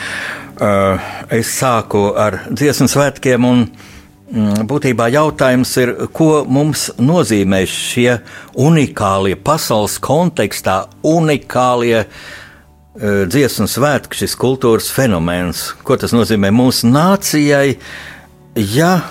Uh, 0.61 1.09
es 1.33 1.49
sāku 1.57 2.11
ar 2.13 2.43
dziesmu 2.53 2.85
svētkiem, 2.93 3.41
un 3.41 3.65
mm, 3.65 3.91
būtībā 4.31 5.09
jautājums 5.11 5.71
ir, 5.81 5.93
ko 6.15 6.43
mums 6.47 6.89
nozīmē 6.99 7.65
šie 7.67 8.21
unikālie 8.55 9.35
pasaules 9.35 9.97
kontekstā, 9.99 10.85
unikālie 11.03 12.05
uh, 12.05 13.25
dziesmu 13.27 13.67
svētki, 13.67 14.21
šis 14.23 14.37
kultūras 14.39 14.91
fenomens. 14.91 15.71
Ko 15.83 15.97
tas 15.99 16.15
nozīmē 16.15 16.51
mūsu 16.55 16.87
nācijai? 16.91 17.75
Ja, 18.55 19.01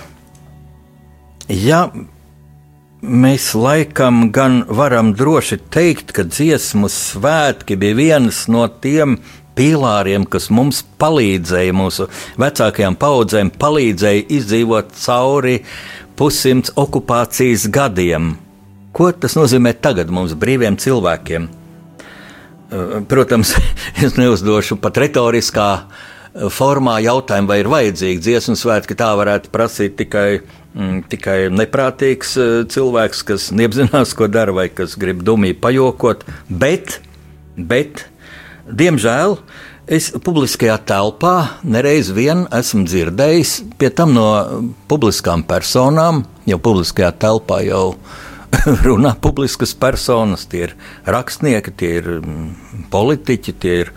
ja 1.48 1.82
mēs 3.00 3.52
laikam 3.56 4.28
gan 4.32 4.62
varam 4.68 5.14
droši 5.16 5.60
teikt, 5.72 6.12
ka 6.16 6.24
dziesmu 6.28 6.88
svētki 6.92 7.76
bija 7.80 7.96
viens 7.96 8.46
no 8.48 8.66
tiem 8.68 9.18
pīlāriem, 9.60 10.24
kas 10.24 10.48
mums 10.54 10.80
palīdzēja, 11.00 11.76
mūsu 11.76 12.08
vecākajām 12.40 12.96
paudzēm, 13.00 13.52
palīdzēja 13.60 14.28
izdzīvot 14.38 14.94
cauri 14.96 15.58
pussimts 16.16 16.72
okupācijas 16.80 17.66
gadiem. 17.72 18.34
Ko 18.96 19.10
tas 19.12 19.36
nozīmē 19.38 19.74
tagad 19.84 20.10
mums, 20.12 20.32
brīviem 20.38 20.78
cilvēkiem? 20.80 21.50
Protams, 23.10 23.52
es 24.04 24.16
neuzdošu 24.16 24.78
pat 24.80 24.98
retoriskā 25.02 25.68
formā 26.54 26.96
jautājumu, 27.04 27.50
vai 27.50 27.60
ir 27.60 27.70
vajadzīgi 27.70 28.22
dziesmu 28.22 28.56
svētki. 28.58 28.96
Tā 28.98 29.10
varētu 29.18 29.50
prasīt 29.52 29.96
tikai, 29.98 30.28
mm, 30.72 31.02
tikai 31.10 31.38
neprātīgs 31.52 32.36
cilvēks, 32.72 33.24
kas 33.28 33.50
neapzinās, 33.54 34.14
ko 34.16 34.30
dara, 34.30 34.54
vai 34.56 34.70
kas 34.72 34.96
grib 35.00 35.24
dumīgi 35.26 35.58
pajokot. 35.62 36.24
Bet, 36.48 37.00
bet 37.58 38.06
diemžēl, 38.76 39.36
es 39.90 40.10
publiskajā 40.24 40.76
telpā 40.86 41.34
nereiz 41.66 42.12
vien 42.14 42.46
esmu 42.54 42.84
dzirdējis, 42.88 43.54
pie 43.80 43.90
tam 43.94 44.14
no 44.16 44.26
publiskām 44.90 45.44
personām, 45.48 46.24
jau 46.48 46.60
publiskajā 46.62 47.12
telpā 47.22 47.62
jau 47.66 47.84
runā 48.86 49.14
publiskas 49.22 49.74
personas, 49.78 50.46
tie 50.50 50.68
ir 50.68 50.76
rakstnieki, 51.06 51.74
tie 51.76 51.90
ir 52.00 52.12
mm, 52.18 52.86
politiķi, 52.92 53.56
tie 53.62 53.74
ir 53.84 53.92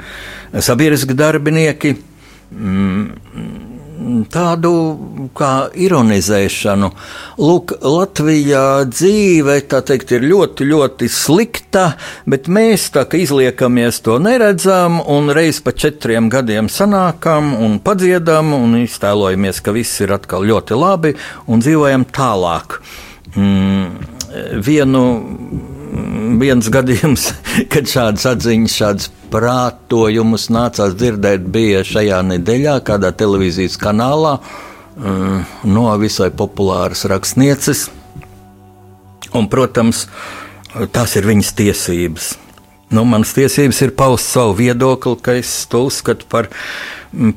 sabiedriski 0.61 1.17
darbinieki. 1.17 1.95
Tādu 4.33 4.71
kā 5.37 5.51
ironizēšanu. 5.79 6.89
Lūk, 7.39 7.73
Latvijā 7.79 8.83
dzīve 8.89 9.59
teikt, 9.69 10.11
ir 10.17 10.25
ļoti, 10.27 10.67
ļoti 10.67 11.07
slikta, 11.11 11.85
bet 12.29 12.49
mēs 12.51 12.89
tā 12.95 13.05
kā 13.07 13.21
izliekamies 13.23 14.01
to 14.03 14.17
neredzam, 14.23 14.99
un 14.99 15.31
reiz 15.35 15.61
pa 15.63 15.71
četriem 15.71 16.27
gadiem 16.33 16.67
sanākam 16.71 17.53
un 17.55 17.79
padziedam, 17.83 18.51
un 18.57 18.75
iztēlojamies, 18.81 19.63
ka 19.63 19.75
viss 19.75 20.03
ir 20.03 20.15
atkal 20.17 20.43
ļoti 20.49 20.79
labi, 20.79 21.15
un 21.47 21.63
dzīvojam 21.63 22.07
tālāk. 22.11 22.81
Mm, 23.33 23.87
vienu, 24.65 25.03
viens 26.41 26.69
gadījums, 26.73 27.29
kad 27.73 27.89
šādas 27.89 28.27
atziņas, 28.33 28.77
šādas 28.81 29.09
prātojumus 29.33 30.49
nācās 30.53 30.95
dzirdēt, 30.99 31.47
bija 31.53 31.83
šajā 31.87 32.21
nedēļā 32.33 32.77
kādā 32.85 33.13
televīzijas 33.17 33.79
kanālā 33.81 34.37
mm, 34.39 35.43
no 35.73 35.89
visai 36.01 36.29
populāras 36.35 37.05
rakstnieces. 37.09 37.87
Un, 39.33 39.47
protams, 39.49 40.05
tās 40.93 41.15
ir 41.17 41.25
viņas 41.25 41.53
tiesības. 41.57 42.33
Nu, 42.93 43.01
manas 43.09 43.31
tiesības 43.33 43.79
ir 43.81 43.95
paust 43.97 44.29
savu 44.29 44.53
viedokli, 44.59 45.17
ka 45.25 45.33
es 45.39 45.63
to 45.69 45.87
uzskatu 45.87 46.27
par, 46.29 46.51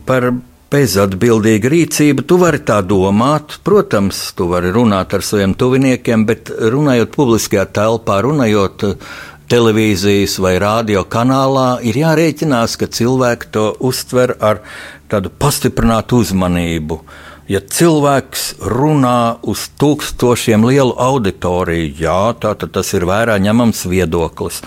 par 0.05 0.35
bezatbildīga 0.73 1.71
rīcība. 1.71 2.25
Tu 2.27 2.39
vari 2.41 2.61
tā 2.67 2.81
domāt, 2.83 3.59
protams, 3.67 4.19
tu 4.37 4.49
vari 4.51 4.73
runāt 4.75 5.15
ar 5.15 5.25
saviem 5.25 5.55
tuviniekiem, 5.59 6.27
bet 6.27 6.51
runājot 6.51 7.15
publiskajā 7.15 7.67
telpā, 7.77 8.19
runājot 8.27 8.87
eh, 8.89 9.07
televīzijas 9.51 10.41
vai 10.43 10.57
radio 10.63 11.05
kanālā, 11.07 11.79
ir 11.87 12.01
jārēķinās, 12.03 12.75
ka 12.81 12.91
cilvēki 12.91 13.53
to 13.55 13.69
uztver 13.87 14.35
ar 14.43 14.65
tādu 15.11 15.31
pastiprinātu 15.31 16.23
uzmanību. 16.25 17.01
Ja 17.47 17.61
cilvēks 17.63 18.57
runā 18.67 19.39
uz 19.47 19.69
tūkstošiem 19.79 20.67
lielu 20.67 20.97
auditoriju, 20.99 21.93
jā, 21.95 22.23
tā, 22.43 22.57
tad 22.59 22.75
tas 22.75 22.91
ir 22.99 23.07
vērā 23.07 23.39
ņemams 23.39 23.85
viedoklis. 23.87 24.65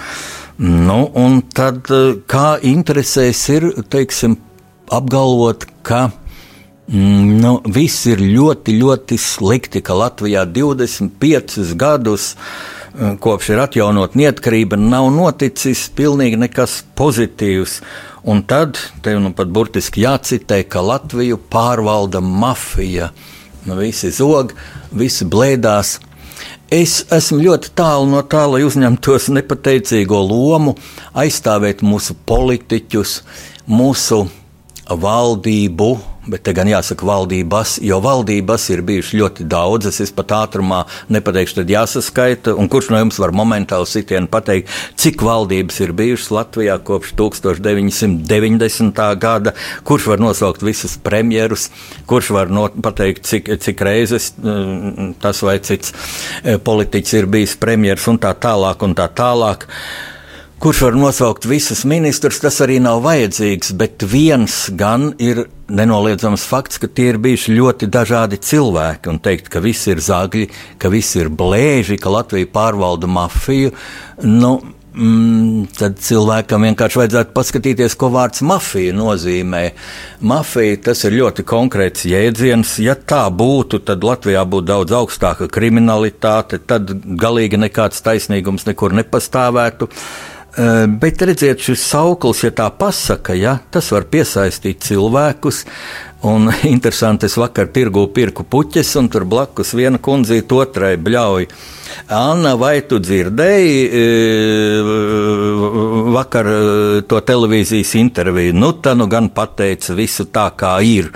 Nu, 0.59 1.01
un 1.15 1.41
tad 1.55 1.91
eh, 1.91 2.21
kā 2.23 2.53
interesēs 2.63 3.43
ir, 3.51 3.73
teiksim, 3.91 4.39
apgalvot, 4.91 5.65
ka 5.86 6.10
mm, 6.88 7.38
nu, 7.41 7.54
viss 7.73 8.08
ir 8.10 8.21
ļoti, 8.23 8.75
ļoti 8.82 9.17
slikti, 9.21 9.84
ka 9.86 9.97
Latvijā 9.97 10.45
25 10.49 11.73
gadus 11.80 12.34
mm, 12.36 13.17
kopš 13.23 13.54
ir 13.54 13.63
atjaunot 13.63 14.17
neatkarība, 14.19 14.80
nav 14.80 15.10
noticis 15.15 15.88
pilnīgi 15.95 16.39
nekas 16.41 16.82
pozitīvs. 16.99 17.80
Un 18.30 18.43
tad 18.43 18.78
tev 19.02 19.21
nu 19.23 19.32
pat 19.34 19.47
burtiski 19.47 20.04
jācitē, 20.04 20.63
ka 20.67 20.84
Latviju 20.84 21.39
pārvalda 21.52 22.19
mafija. 22.21 23.13
Nu, 23.65 23.75
visi 23.80 24.12
zog, 24.12 24.54
visi 24.95 25.28
blēdās. 25.28 25.97
Es 26.71 26.99
esmu 27.10 27.39
ļoti 27.41 27.71
tālu 27.75 28.06
no 28.12 28.21
tā, 28.30 28.43
lai 28.45 28.62
uzņemtos 28.62 29.32
nepateicīgo 29.34 30.19
lomu, 30.21 30.75
aizstāvēt 31.17 31.82
mūsu 31.82 32.13
politiķus, 32.30 33.15
mūsu 33.65 34.28
valdību, 34.89 35.89
bet 36.30 36.43
te 36.45 36.54
gan 36.54 36.69
jāsaka 36.69 37.06
valdības, 37.06 37.78
jo 37.86 37.99
valdības 38.04 38.65
ir 38.73 38.82
bijušas 38.86 39.15
ļoti 39.17 39.45
daudzas. 39.49 39.99
Es 40.04 40.12
pat 40.15 40.34
ātrumā 40.36 40.84
nepateikšu, 41.13 41.60
tad 41.62 41.71
jāsaskaita. 41.73 42.54
Un 42.60 42.69
kurš 42.71 42.91
no 42.93 43.02
jums 43.02 43.19
var 43.21 43.34
momentāli 43.36 43.89
sitienu 43.89 44.30
pateikt, 44.32 44.69
cik 44.99 45.23
valdības 45.25 45.80
ir 45.86 45.93
bijušas 45.97 46.32
Latvijā 46.36 46.78
kopš 46.86 47.13
1990. 47.19 49.02
gada, 49.21 49.56
kurš 49.88 50.12
var 50.13 50.21
nosaukt 50.21 50.65
visus 50.65 50.97
premjerus, 51.02 51.69
kurš 52.10 52.34
var 52.36 52.54
no, 52.54 52.67
pateikt, 52.69 53.25
cik, 53.30 53.49
cik 53.63 53.82
reizes 53.86 54.32
mm, 54.38 55.17
tas 55.21 55.41
vai 55.45 55.60
cits 55.63 55.93
eh, 56.43 56.58
politiķis 56.62 57.19
ir 57.21 57.30
bijis 57.32 57.58
premjeras 57.60 58.08
un 58.12 58.21
tā 58.21 58.36
tālāk 58.38 58.86
un 58.86 58.95
tā 58.97 59.10
tālāk. 59.15 59.67
Kurš 60.59 60.81
var 60.81 60.95
nosaukt 60.99 61.45
visus 61.47 61.85
ministrus, 61.87 62.41
tas 62.43 62.57
arī 62.59 62.81
nav 62.83 62.97
vajadzīgs, 63.05 63.69
bet 63.79 64.03
viens 64.03 64.55
gan 64.75 65.13
ir 65.15 65.45
nenoliedzams 65.71 66.43
fakts, 66.43 66.81
ka 66.83 66.89
tie 66.91 67.13
ir 67.13 67.19
bijuši 67.23 67.53
ļoti 67.55 67.87
dažādi 67.87 68.41
cilvēki. 68.43 69.07
Un 69.07 69.21
teikt, 69.23 69.47
ka 69.53 69.61
visi 69.63 69.93
ir 69.93 70.01
zagļi, 70.03 70.49
ka 70.75 70.91
visi 70.91 71.21
ir 71.21 71.29
blēži, 71.31 71.95
ka 72.03 72.11
Latvija 72.11 72.49
pārvalda 72.51 73.07
mafiju, 73.07 73.71
nu, 74.27 74.49
mm, 74.99 75.69
tad 75.79 75.95
cilvēkam 76.03 76.65
vienkārši 76.67 76.99
vajadzētu 77.01 77.31
paskatīties, 77.37 77.95
ko 77.95 78.09
vārds 78.17 78.43
mafija 78.43 78.97
nozīmē. 78.97 79.61
Mafija 80.27 80.81
tas 80.89 81.05
ir 81.07 81.15
ļoti 81.21 81.45
konkrēts 81.47 82.03
jēdziens. 82.09 82.73
Ja 82.83 82.97
tā 82.99 83.21
būtu, 83.31 83.79
tad 83.87 84.03
Latvijā 84.03 84.43
būtu 84.43 84.67
daudz 84.73 84.97
augstāka 84.99 85.47
kriminalitāte, 85.47 86.59
tad 86.59 86.91
galīgi 87.23 87.61
nekāds 87.63 88.03
taisnīgums 88.03 88.67
nekur 88.67 88.97
nepastāvētu. 88.99 89.87
Bet 90.99 91.21
redziet, 91.23 91.61
šis 91.63 91.83
sauklis, 91.87 92.41
ja 92.43 92.49
tā 92.51 92.65
pasaka, 92.75 93.31
ja, 93.37 93.53
tas 93.71 93.93
var 93.93 94.09
piesaistīt 94.11 94.81
cilvēkus. 94.83 95.61
Un 96.27 96.49
interesanti, 96.73 97.29
es 97.29 97.37
vakar 97.39 97.69
tirgu 97.71 98.03
pirku 98.11 98.43
puķes, 98.43 98.89
un 98.99 99.07
tur 99.11 99.23
blakus 99.29 99.71
viena 99.77 100.01
kundzīte 100.03 100.57
otrai 100.57 100.97
bļauj. 100.99 101.47
Anna, 102.11 102.57
vai 102.59 102.81
tu 102.89 102.99
dzirdēji 102.99 104.03
vakar 106.17 106.51
to 107.07 107.21
televīzijas 107.23 107.95
interviju? 108.01 108.57
Nu, 108.59 108.73
tā 108.83 108.97
nu 108.99 109.07
gan 109.07 109.31
pateica 109.31 109.95
visu 109.95 110.27
tā, 110.27 110.49
kā 110.59 110.75
ir. 110.83 111.13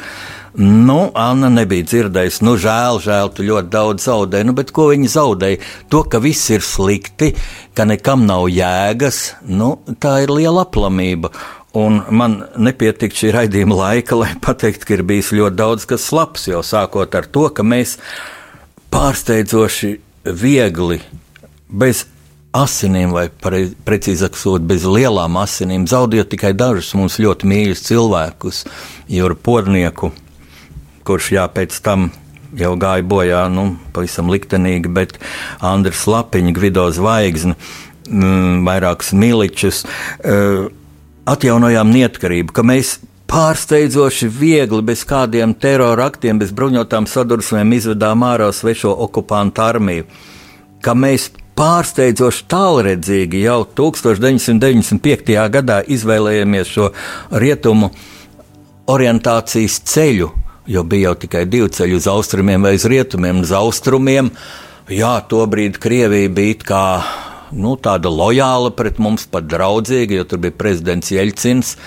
Nu, 0.53 1.07
Anna 1.17 1.49
nebija 1.49 1.85
dzirdējusi, 1.87 2.43
nu, 2.45 2.53
žēl, 2.61 2.99
žēl, 3.01 3.31
tu 3.33 3.45
ļoti 3.47 3.71
daudz 3.73 4.05
zaudēji. 4.05 4.45
Nu, 4.45 4.53
bet 4.53 4.69
ko 4.75 4.91
viņa 4.91 5.09
zaudēja? 5.15 5.59
To, 5.89 6.03
ka 6.05 6.21
viss 6.21 6.51
ir 6.53 6.61
slikti, 6.61 7.31
ka 7.73 7.87
nekam 7.89 8.27
nav 8.29 8.45
jēgas, 8.53 9.23
nu, 9.49 9.79
tā 9.97 10.19
ir 10.27 10.33
liela 10.33 10.67
aplamība. 10.67 11.33
Un 11.73 12.03
man 12.13 12.43
nepietika 12.61 13.17
šī 13.17 13.33
raidījuma 13.33 13.79
laika, 13.79 14.19
lai 14.19 14.29
pateiktu, 14.37 14.85
ka 14.85 14.93
ir 14.99 15.05
bijis 15.09 15.33
ļoti 15.33 15.57
daudz 15.57 15.89
kas 15.89 16.11
labs, 16.13 16.45
jau 16.51 16.61
sākot 16.61 17.17
ar 17.17 17.25
to, 17.33 17.47
ka 17.49 17.65
mēs 17.65 17.97
pārsteidzoši 18.93 19.95
viegli, 20.37 20.99
bez 21.65 22.05
asinīm, 22.53 23.09
vai 23.15 23.25
precīzāk 23.33 24.37
sakot, 24.37 24.69
bez 24.69 24.85
lielām 24.85 25.39
asinīm, 25.41 25.89
zaudējot 25.89 26.29
tikai 26.35 26.53
dažus 26.53 26.93
mums 26.93 27.17
ļoti 27.17 27.49
mīļus 27.49 27.87
cilvēkus, 27.89 28.67
Jūru 29.09 29.39
Pornieku, 29.41 30.13
kurš 31.07 31.31
jā, 31.37 31.47
pēc 31.51 31.79
tam 31.85 32.11
jau 32.57 32.73
gāja 32.79 33.05
bojā, 33.05 33.45
nu, 33.51 33.73
pavisam 33.95 34.29
liktenīgi, 34.31 34.91
bet 34.93 35.17
Andris 35.63 36.05
Lapiņš, 36.09 36.53
Gvido 36.55 36.85
Zvaigzne, 36.93 37.55
mm, 38.07 38.61
vairākus 38.67 39.13
miličus, 39.17 39.83
uh, 39.85 40.69
atjaunojām 41.29 41.91
neatkarību, 41.93 42.53
ka 42.53 42.65
mēs 42.67 42.97
pārsteidzoši 43.33 44.29
viegli, 44.29 44.83
bez 44.85 45.05
kādiem 45.09 45.55
terora 45.57 46.09
aktiem, 46.11 46.37
bez 46.41 46.51
bruņotām 46.53 47.07
sadursmēm 47.09 47.73
izvedām 47.79 48.25
ārā 48.27 48.51
svešo 48.53 48.93
okupantu 49.07 49.63
armiju, 49.65 50.05
ka 50.83 50.93
mēs 50.93 51.31
pārsteidzoši 51.57 52.45
tālredzīgi 52.49 53.43
jau 53.45 53.63
1995. 53.77 55.33
gadā 55.53 55.81
izvēlējāmies 55.95 56.69
šo 56.75 56.91
rietumu 57.41 57.89
orientācijas 58.93 59.79
ceļu, 59.89 60.29
jo 60.67 60.83
bija 60.83 61.09
jau 61.11 61.19
tikai 61.25 61.43
divi 61.49 61.69
ceļi 61.73 61.97
uz 61.99 62.07
austrumiem 62.07 62.63
vai 62.63 62.75
uz 62.77 62.87
rietumiem. 62.89 63.43
Uz 63.43 63.51
austrumiem, 63.55 64.31
jā, 64.91 65.13
tobrīd 65.29 65.79
Krievija 65.83 66.31
bija 66.31 66.59
kā 66.63 66.85
nu, 67.53 67.75
tāda 67.77 68.11
lojāla 68.11 68.73
pret 68.75 68.99
mums, 69.03 69.27
pat 69.29 69.47
draudzīga, 69.49 70.19
jo 70.19 70.27
tur 70.27 70.43
bija 70.45 70.57
prezidents 70.57 71.11
Jeļcins. 71.13 71.77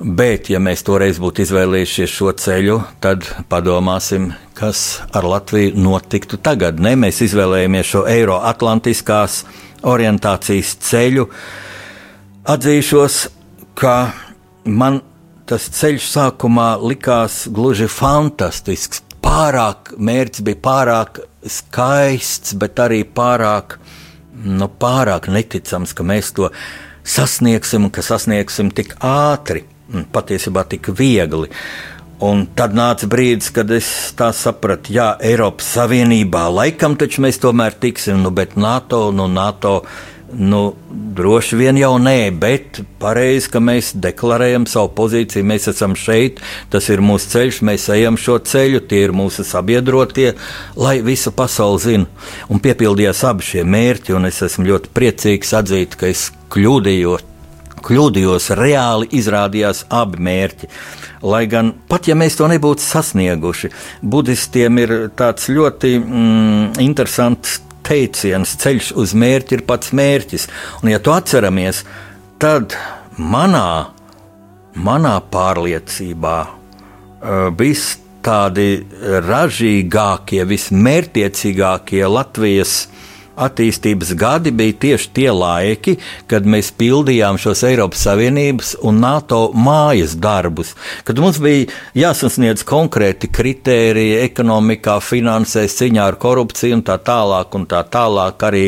Bet, 0.00 0.48
ja 0.48 0.56
mēs 0.64 0.80
toreiz 0.86 1.18
būtu 1.20 1.44
izvēlējušies 1.44 2.12
šo 2.14 2.32
ceļu, 2.40 2.78
tad 3.04 3.26
padomāsim, 3.52 4.30
kas 4.56 5.02
ar 5.12 5.28
Latviju 5.28 5.74
notiktu 5.76 6.38
tagad. 6.40 6.80
Ne, 6.80 6.94
mēs 6.96 7.20
izvēlējāmies 7.26 7.90
šo 7.90 8.06
Eiroatlantiskās 8.08 9.42
orientācijas 9.84 10.72
ceļu. 10.88 11.28
Atzīšos, 12.48 13.20
ka 13.76 13.94
man 14.64 15.02
tas 15.50 15.66
ceļš 15.74 16.06
sākumā 16.12 16.68
likās 16.78 17.42
gluži 17.50 17.88
fantastisks. 17.90 19.02
Pārāk 19.20 19.92
mērķis 19.98 20.44
bija 20.46 20.60
pārāk 20.64 21.20
skaists, 21.44 22.54
bet 22.60 22.78
arī 22.80 23.02
pārāk, 23.04 23.76
nu, 24.44 24.70
pārāk 24.80 25.28
neticams, 25.32 25.92
ka 25.96 26.06
mēs 26.06 26.32
to 26.36 26.48
sasniegsim 27.04 27.88
un 27.88 27.94
ka 27.94 28.04
sasniegsim 28.04 28.70
tik 28.74 28.94
ātri 29.04 29.66
patiesībā 30.14 30.64
tik 30.70 30.92
viegli. 30.96 31.50
Un 32.20 32.44
tad 32.56 32.74
nāca 32.76 33.08
brīdis, 33.08 33.48
kad 33.56 33.70
es 33.72 33.88
tā 34.16 34.28
sapratu, 34.36 34.92
jā, 34.92 35.14
Eiropas 35.24 35.70
Savienībā 35.78 36.44
laikam 36.52 36.98
taču 37.00 37.24
mēs 37.24 37.40
tomēr 37.40 37.78
tiksim, 37.80 38.20
nu, 38.20 38.30
bet 38.30 38.58
NATO, 38.60 39.06
nu, 39.16 39.24
NATO. 39.32 39.80
Nu, 40.32 40.74
droši 40.90 41.56
vien 41.58 41.78
jau 41.80 41.96
nē, 41.98 42.30
bet 42.38 42.80
pareizi, 43.02 43.48
ka 43.50 43.62
mēs 43.62 43.90
deklarējam 43.98 44.66
savu 44.70 44.92
pozīciju. 45.00 45.46
Mēs 45.46 45.66
esam 45.72 45.96
šeit, 45.98 46.38
tas 46.70 46.86
ir 46.92 47.02
mūsu 47.02 47.32
ceļš, 47.32 47.62
mēs 47.66 47.88
ejam 47.94 48.18
šo 48.20 48.38
ceļu, 48.46 48.84
tie 48.90 49.02
ir 49.08 49.14
mūsu 49.16 49.42
sabiedrotie, 49.46 50.34
lai 50.78 51.00
visa 51.02 51.34
pasaule 51.34 51.80
zina. 51.82 52.28
Un 52.48 52.62
piepildījās 52.62 53.24
abi 53.26 53.48
šie 53.48 53.64
mērķi, 53.66 54.14
un 54.18 54.30
es 54.30 54.38
esmu 54.46 54.68
ļoti 54.70 54.94
priecīgs 54.94 55.56
atzīt, 55.58 55.98
ka 55.98 56.12
es 56.12 56.28
kļūdījos 56.54 57.26
kļūdījos, 57.80 58.50
reāli 58.58 59.08
izrādījās 59.16 59.86
abi 59.88 60.20
mērķi. 60.26 60.68
Lai 61.24 61.46
gan 61.48 61.72
pat 61.88 62.08
ja 62.08 62.16
mēs 62.16 62.36
to 62.36 62.48
nebūtu 62.50 62.84
sasnieguši, 62.84 63.72
budistiem 64.04 64.80
ir 64.82 64.94
tāds 65.16 65.48
ļoti 65.48 65.94
mm, 66.00 66.80
interesants 66.84 67.58
teiciens, 67.90 68.54
ceļš 68.62 68.92
uz 69.00 69.14
mērķi 69.18 69.58
ir 69.58 69.66
pats 69.68 69.94
mērķis. 69.96 70.46
Un, 70.82 70.92
ja 70.92 71.00
to 71.02 71.14
atceramies, 71.16 71.82
tad 72.42 72.76
manā, 73.18 73.90
manā 74.78 75.16
pārliecībā 75.32 76.38
viss 77.58 77.98
tādi 78.24 78.68
ražīgākie, 79.26 80.42
vismērķiecīgākie 80.48 82.04
Latvijas 82.08 82.74
attīstības 83.46 84.14
gadi 84.18 84.52
bija 84.54 84.76
tieši 84.84 85.10
tie 85.16 85.28
laiki, 85.34 85.96
kad 86.30 86.46
mēs 86.48 86.72
pildījām 86.80 87.38
šos 87.40 87.64
Eiropas 87.68 88.04
Savienības 88.06 88.74
un 88.86 89.00
NATO 89.02 89.42
mājas 89.54 90.16
darbus, 90.20 90.74
kad 91.04 91.20
mums 91.22 91.40
bija 91.42 91.68
jāsasniedz 91.98 92.64
konkrēti 92.68 93.30
kritēriji 93.32 94.20
ekonomikā, 94.26 94.98
finansēs, 95.04 95.78
cīņā 95.80 96.06
ar 96.12 96.18
korupciju 96.20 96.78
un 96.78 96.84
tā 96.86 96.98
tālāk, 97.04 97.56
un 97.58 97.66
tā 97.70 97.82
tālāk 97.90 98.46
arī, 98.50 98.66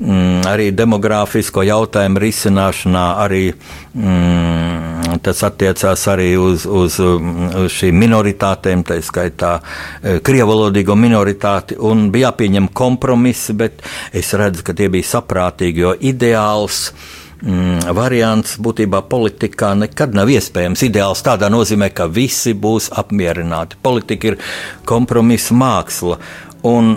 mm, 0.00 0.46
arī 0.50 0.70
demogrāfisko 0.76 1.66
jautājumu 1.66 2.22
risināšanā, 2.26 3.06
arī 3.26 3.44
mm, 3.52 5.05
tas 5.26 5.42
attiecās 5.46 6.06
arī 6.12 6.30
uz, 6.38 6.66
uz, 6.66 6.98
uz 7.02 7.74
šīm 7.74 7.98
minoritātēm, 8.04 8.84
tā 8.86 9.00
skaitā 9.04 9.56
eh, 9.58 10.20
krievalodīgo 10.24 10.96
minoritāti, 10.98 11.78
un 11.78 12.08
bija 12.14 12.30
jāpieņem 12.30 12.70
kompromisi, 12.76 13.56
bet 13.58 13.84
es 14.16 14.32
redzu, 14.38 14.64
ka 14.66 14.74
tie 14.76 14.88
bija 14.92 15.10
saprātīgi, 15.16 15.82
jo 15.84 15.94
ideāls 16.10 16.90
mm, 17.42 17.90
variants 17.96 18.56
būtībā 18.62 19.02
politikā 19.10 19.74
nekad 19.82 20.14
nav 20.16 20.30
iespējams. 20.32 20.86
Ideāls 20.86 21.24
tādā 21.26 21.50
nozīmē, 21.52 21.90
ka 21.94 22.08
visi 22.10 22.54
būs 22.54 22.92
apmierināti. 22.94 23.80
Politika 23.82 24.32
ir 24.32 24.40
kompromisa 24.86 25.58
māksla. 25.58 26.20
Un, 26.66 26.96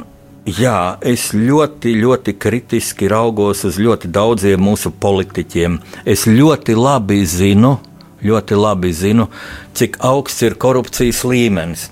Jā, 0.49 0.97
es 1.05 1.27
ļoti, 1.35 1.91
ļoti 1.99 2.33
kritiski 2.41 3.09
raugos 3.11 3.59
uz 3.67 3.75
ļoti 3.77 4.09
daudziem 4.09 4.61
mūsu 4.63 4.89
politiķiem. 4.97 5.75
Es 6.09 6.23
ļoti 6.25 6.73
labi 6.79 7.19
zinu, 7.27 7.75
ļoti 8.25 8.58
labi 8.60 8.91
zinu, 8.95 9.29
cik 9.77 9.99
augsts 10.05 10.43
ir 10.45 10.58
korupcijas 10.60 11.23
līmenis. 11.27 11.88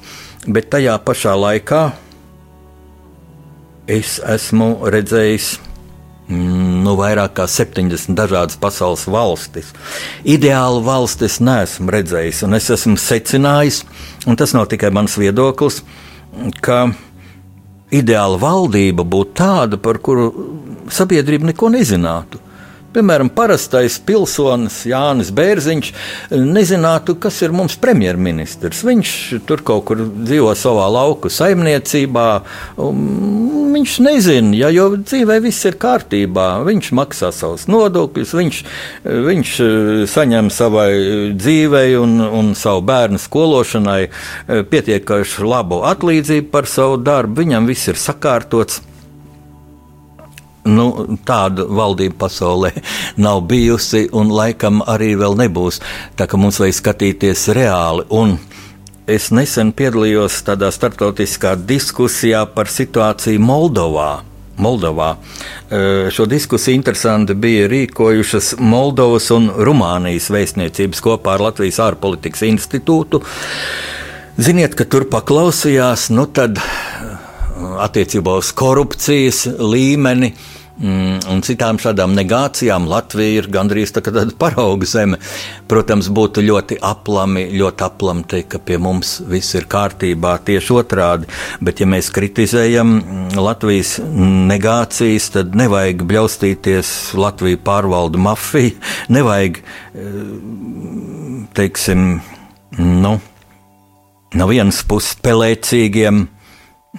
Bet 0.47 0.69
tajā 0.71 0.95
pašā 1.03 1.33
laikā 1.35 1.81
es 3.87 4.17
esmu 4.23 4.69
redzējis 4.91 5.49
mm, 6.27 6.83
nu, 6.85 6.95
vairāk 6.99 7.37
kā 7.39 7.47
70 7.51 8.15
dažādas 8.17 8.59
pasaules 8.59 9.07
valstis. 9.11 9.73
Ideālu 10.27 10.83
valsti 10.85 11.27
es 11.27 11.39
neesmu 11.43 11.91
redzējis, 11.95 12.43
un 12.47 12.57
es 12.59 12.69
esmu 12.73 12.97
secinājis, 13.01 13.83
un 14.27 14.39
tas 14.39 14.55
nav 14.55 14.67
tikai 14.71 14.91
mans 14.95 15.17
viedoklis, 15.19 15.81
ka 16.63 16.85
ideāla 17.91 18.39
valdība 18.39 19.07
būtu 19.07 19.37
tāda, 19.39 19.79
par 19.79 20.01
kuru 20.03 20.31
sabiedrība 20.91 21.51
neko 21.51 21.71
nezinātu. 21.75 22.43
Piemēram, 22.97 23.29
parastais 23.29 23.99
pilsonis 24.01 24.79
Jānis 24.89 25.27
Bērziņš 25.37 25.91
nezinātu, 26.33 27.13
kas 27.21 27.35
ir 27.45 27.51
mums 27.53 27.75
premjerministrs. 27.77 28.79
Viņš 28.87 29.11
tur 29.45 29.61
kaut 29.61 29.83
kur 29.85 30.01
dzīvo 30.01 30.55
savā 30.57 30.87
lauku 30.95 31.29
saimniecībā. 31.29 32.25
Viņš 33.75 33.93
nezina, 34.01 34.55
ja 34.57 34.73
jau 34.73 34.87
dzīvē 34.97 35.37
viss 35.45 35.69
ir 35.69 35.77
kārtībā. 35.77 36.47
Viņš 36.65 36.89
maksā 36.97 37.29
savus 37.37 37.67
nodokļus, 37.69 38.33
viņš, 38.39 38.63
viņš 39.29 39.53
eh, 39.61 40.01
saņem 40.09 40.49
savai 40.57 40.89
dzīvei 41.37 41.93
un, 42.01 42.17
un 42.17 42.53
savu 42.57 42.81
bērnu 42.89 43.21
skološanai 43.21 44.01
eh, 44.07 44.65
pietiekami 44.73 45.45
labu 45.45 45.83
atlīdzību 45.85 46.49
par 46.49 46.65
savu 46.65 46.97
darbu. 46.97 47.43
Viņam 47.43 47.69
viss 47.69 47.93
ir 47.93 48.01
sakārtots. 48.01 48.86
Nu, 50.67 50.87
tāda 51.27 51.63
valdība 51.63 52.25
pasaulē 52.25 52.73
nav 53.25 53.43
bijusi 53.49 54.07
un 54.11 54.31
laikam 54.33 54.83
arī 54.87 55.13
vēl 55.19 55.37
nebūs. 55.39 55.81
Tā 56.19 56.27
kā 56.27 56.39
mums 56.39 56.59
vajag 56.61 56.79
skatīties 56.81 57.47
reāli. 57.57 58.07
Un 58.13 58.37
es 59.07 59.29
nesen 59.31 59.71
piedalījos 59.71 60.41
tādā 60.47 60.71
starptautiskā 60.75 61.55
diskusijā 61.67 62.43
par 62.53 62.71
situāciju 62.71 63.43
Moldovā. 63.43 64.11
Moldovā. 64.57 65.11
Šo 66.11 66.25
diskusiju 66.25 66.75
interesanti 66.75 67.35
bija 67.37 67.67
rīkojušas 67.69 68.55
Moldovas 68.59 69.29
un 69.35 69.51
Rumānijas 69.53 70.31
vēstniecības 70.33 71.03
kopā 71.05 71.35
ar 71.37 71.45
Latvijas 71.49 71.77
ārpolitikas 71.83 72.41
institūtu. 72.47 73.21
Ziniet, 74.37 74.75
ka 74.77 74.85
tur 74.85 75.07
paklausījās, 75.09 76.09
nu 76.13 76.27
tad 76.29 76.59
attiecībā 77.87 78.37
uz 78.41 78.53
korupcijas 78.57 79.45
līmeni 79.57 80.33
Mm, 80.77 81.23
un 81.33 81.39
citām 81.41 81.79
šādām 81.81 82.11
negācijām 82.13 82.83
Latvija 82.85 83.39
ir 83.39 83.47
gandrīz 83.49 83.89
tā 83.95 84.03
tāda 84.05 84.29
parauga 84.37 84.85
zeme. 84.85 85.17
Protams, 85.65 86.11
būtu 86.13 86.43
ļoti 86.45 86.77
aplami, 86.85 87.47
ļoti 87.57 87.85
aplami 87.87 88.25
teikt, 88.29 88.51
ka 88.51 88.61
pie 88.61 88.77
mums 88.77 89.15
viss 89.25 89.57
ir 89.57 89.65
kārtībā, 89.71 90.35
tieši 90.45 90.75
otrādi. 90.77 91.31
Bet, 91.65 91.81
ja 91.81 91.89
mēs 91.89 92.11
kritizējam 92.13 92.93
mm, 92.99 93.41
Latvijas 93.41 93.95
negācijas, 94.53 95.31
tad 95.33 95.57
nevajag 95.57 96.05
bļaustīties 96.13 96.93
Latviju 97.17 97.63
pārvaldu 97.65 98.21
mafiju, 98.21 98.77
nevajag, 99.17 99.57
eh, 99.97 100.23
teiksim, 101.57 102.07
nu, 102.77 103.17
no 104.37 104.51
vienas 104.53 104.85
puses 104.85 105.17
pelēcīgiem 105.25 106.27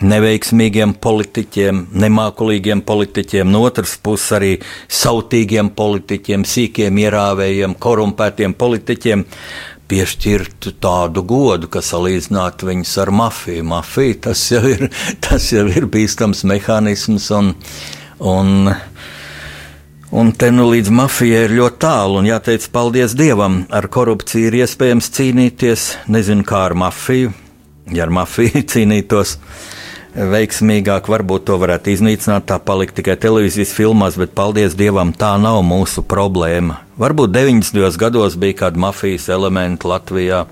neveiksmīgiem 0.05 0.95
politiķiem, 1.03 1.81
nemākulīgiem 1.99 2.83
politiķiem, 2.87 3.51
no 3.51 3.65
otras 3.67 3.97
puses 4.03 4.35
arī 4.39 4.53
sautīgiem 4.87 5.73
politiķiem, 5.79 6.47
sīkiem 6.47 7.01
ierāvējiem, 7.03 7.75
korumpētiem 7.83 8.55
politiķiem 8.59 9.25
piešķirt 9.89 10.71
tādu 10.85 11.25
godu, 11.27 11.71
ka 11.73 11.83
salīdzinātu 11.85 12.69
viņus 12.69 12.95
ar 13.03 13.13
mafiju. 13.23 13.65
Mafija 13.71 14.21
tas 14.29 14.45
jau 14.53 14.63
ir, 14.69 14.89
tas 15.25 15.51
jau 15.55 15.67
ir 15.73 15.89
bīstams 15.91 16.45
mehānisms 16.49 17.31
un, 17.39 17.55
un 18.21 18.75
Un 20.09 20.31
te 20.33 20.49
nu 20.49 20.65
līdz 20.71 20.89
mafijai 20.97 21.43
ir 21.45 21.53
ļoti 21.59 21.77
tālu, 21.85 22.15
un 22.23 22.25
jāteic, 22.25 22.65
paldies 22.73 23.13
Dievam, 23.13 23.59
ar 23.69 23.91
korupciju 23.93 24.49
ir 24.49 24.55
iespējams 24.63 25.11
cīnīties. 25.13 25.85
Nezinu, 26.09 26.47
kā 26.49 26.63
ar 26.71 26.75
mafiju, 26.81 27.35
ja 27.93 28.07
ar 28.07 28.15
mafiju 28.17 28.63
cīnītos 28.73 29.35
veiksmīgāk, 30.15 31.09
varbūt 31.11 31.47
to 31.49 31.59
varētu 31.61 31.93
iznīcināt, 31.93 32.47
tā 32.49 32.59
palikt 32.63 32.97
tikai 32.99 33.17
televīzijas 33.21 33.75
filmās, 33.77 34.19
bet 34.21 34.35
paldies 34.37 34.77
Dievam, 34.79 35.13
tā 35.13 35.35
nav 35.41 35.61
mūsu 35.67 36.05
problēma. 36.07 36.81
Varbūt 36.99 37.35
90. 37.35 37.99
gados 38.01 38.39
bija 38.41 38.65
kāda 38.65 38.81
mafijas 38.89 39.29
elementa 39.33 39.91
Latvijā 39.91 40.47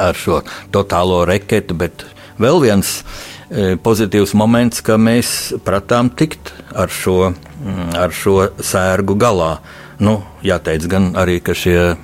ar 0.00 0.16
šo 0.16 0.42
totālo 0.72 1.24
reketu, 1.28 1.76
bet 1.78 2.04
vēl 2.40 2.60
viens 2.62 2.98
e, 3.00 3.74
pozitīvs 3.80 4.36
moments, 4.38 4.82
ka 4.84 4.98
mēs 5.00 5.56
pratām 5.66 6.10
tikt 6.12 6.52
ar 6.76 6.92
šo, 6.92 7.32
mm, 7.32 7.90
ar 7.98 8.14
šo 8.14 8.38
sērgu 8.60 9.16
galā. 9.20 9.56
Nu, 9.98 10.20
jāteic 10.44 10.84
gan 10.92 11.14
arī, 11.16 11.40
ka 11.40 11.56
šie 11.56 11.96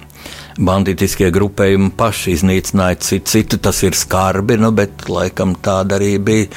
banditiskie 0.59 1.31
grupējumi 1.33 1.93
paši 1.97 2.37
iznīcināja 2.37 3.01
citu, 3.01 3.31
citu 3.37 3.61
tas 3.62 3.83
ir 3.87 3.97
skarbi, 3.99 4.59
nu, 4.61 4.73
bet 4.77 5.09
laikam 5.09 5.57
tāda 5.62 5.99
arī 6.01 6.17
bija. 6.23 6.51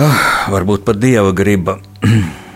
Ah, 0.00 0.46
varbūt 0.52 0.86
pat 0.86 1.00
dieva 1.02 1.32
griba. 1.36 1.78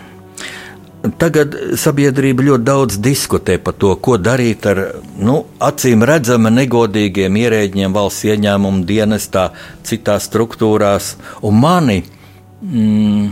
Tagad 1.21 1.53
sabiedrība 1.77 2.45
ļoti 2.47 2.65
daudz 2.65 2.97
diskutē 3.03 3.59
par 3.61 3.75
to, 3.77 3.91
ko 4.01 4.15
darīt 4.17 4.65
ar 4.69 4.79
nu, 5.21 5.37
acīm 5.61 6.01
redzama 6.07 6.49
negodīgiem 6.53 7.37
ierēģiem 7.43 7.93
valsts 7.93 8.25
ieņēmumu 8.31 8.85
dienestā, 8.89 9.49
citās 9.85 10.25
struktūrās. 10.31 11.13
Un 11.45 11.59
mani 11.61 11.99
mm, 12.01 13.27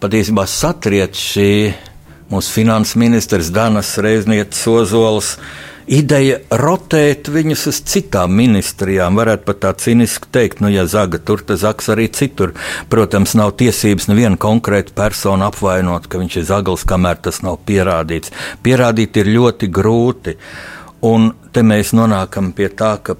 patiesībā 0.00 0.46
satriec 0.48 1.18
šī 1.18 1.50
mūsu 2.32 2.54
finanses 2.56 2.96
ministrs 3.00 3.52
Danas 3.52 3.96
Reiznietes 4.00 4.64
Ozols 4.70 5.34
ideja 5.88 6.38
rotēt 6.50 7.28
viņus 7.32 7.66
uz 7.70 7.80
citām 7.88 8.34
ministrijām. 8.38 9.18
Varētu 9.18 9.46
pat 9.48 9.60
tā 9.64 9.72
ciniski 9.80 10.30
teikt, 10.32 10.62
nu, 10.64 10.70
ja 10.72 10.86
zaga 10.88 11.20
tur, 11.20 11.42
tad 11.44 11.60
zags 11.62 11.88
arī 11.92 12.08
citur. 12.12 12.54
Protams, 12.92 13.34
nav 13.38 13.54
tiesības 13.60 14.08
nevienu 14.10 14.40
konkrētu 14.40 14.94
personu 14.96 15.48
apvainot, 15.48 16.08
ka 16.08 16.20
viņš 16.20 16.40
ir 16.40 16.48
zagls, 16.50 16.86
kamēr 16.88 17.22
tas 17.28 17.40
nav 17.46 17.60
pierādīts. 17.68 18.34
Pierādīt 18.64 19.16
ir 19.20 19.32
ļoti 19.38 19.70
grūti. 19.72 20.36
Un 21.08 21.30
te 21.54 21.62
mēs 21.62 21.94
nonākam 21.94 22.52
pie 22.56 22.70
tā, 22.74 22.96
ka 23.02 23.18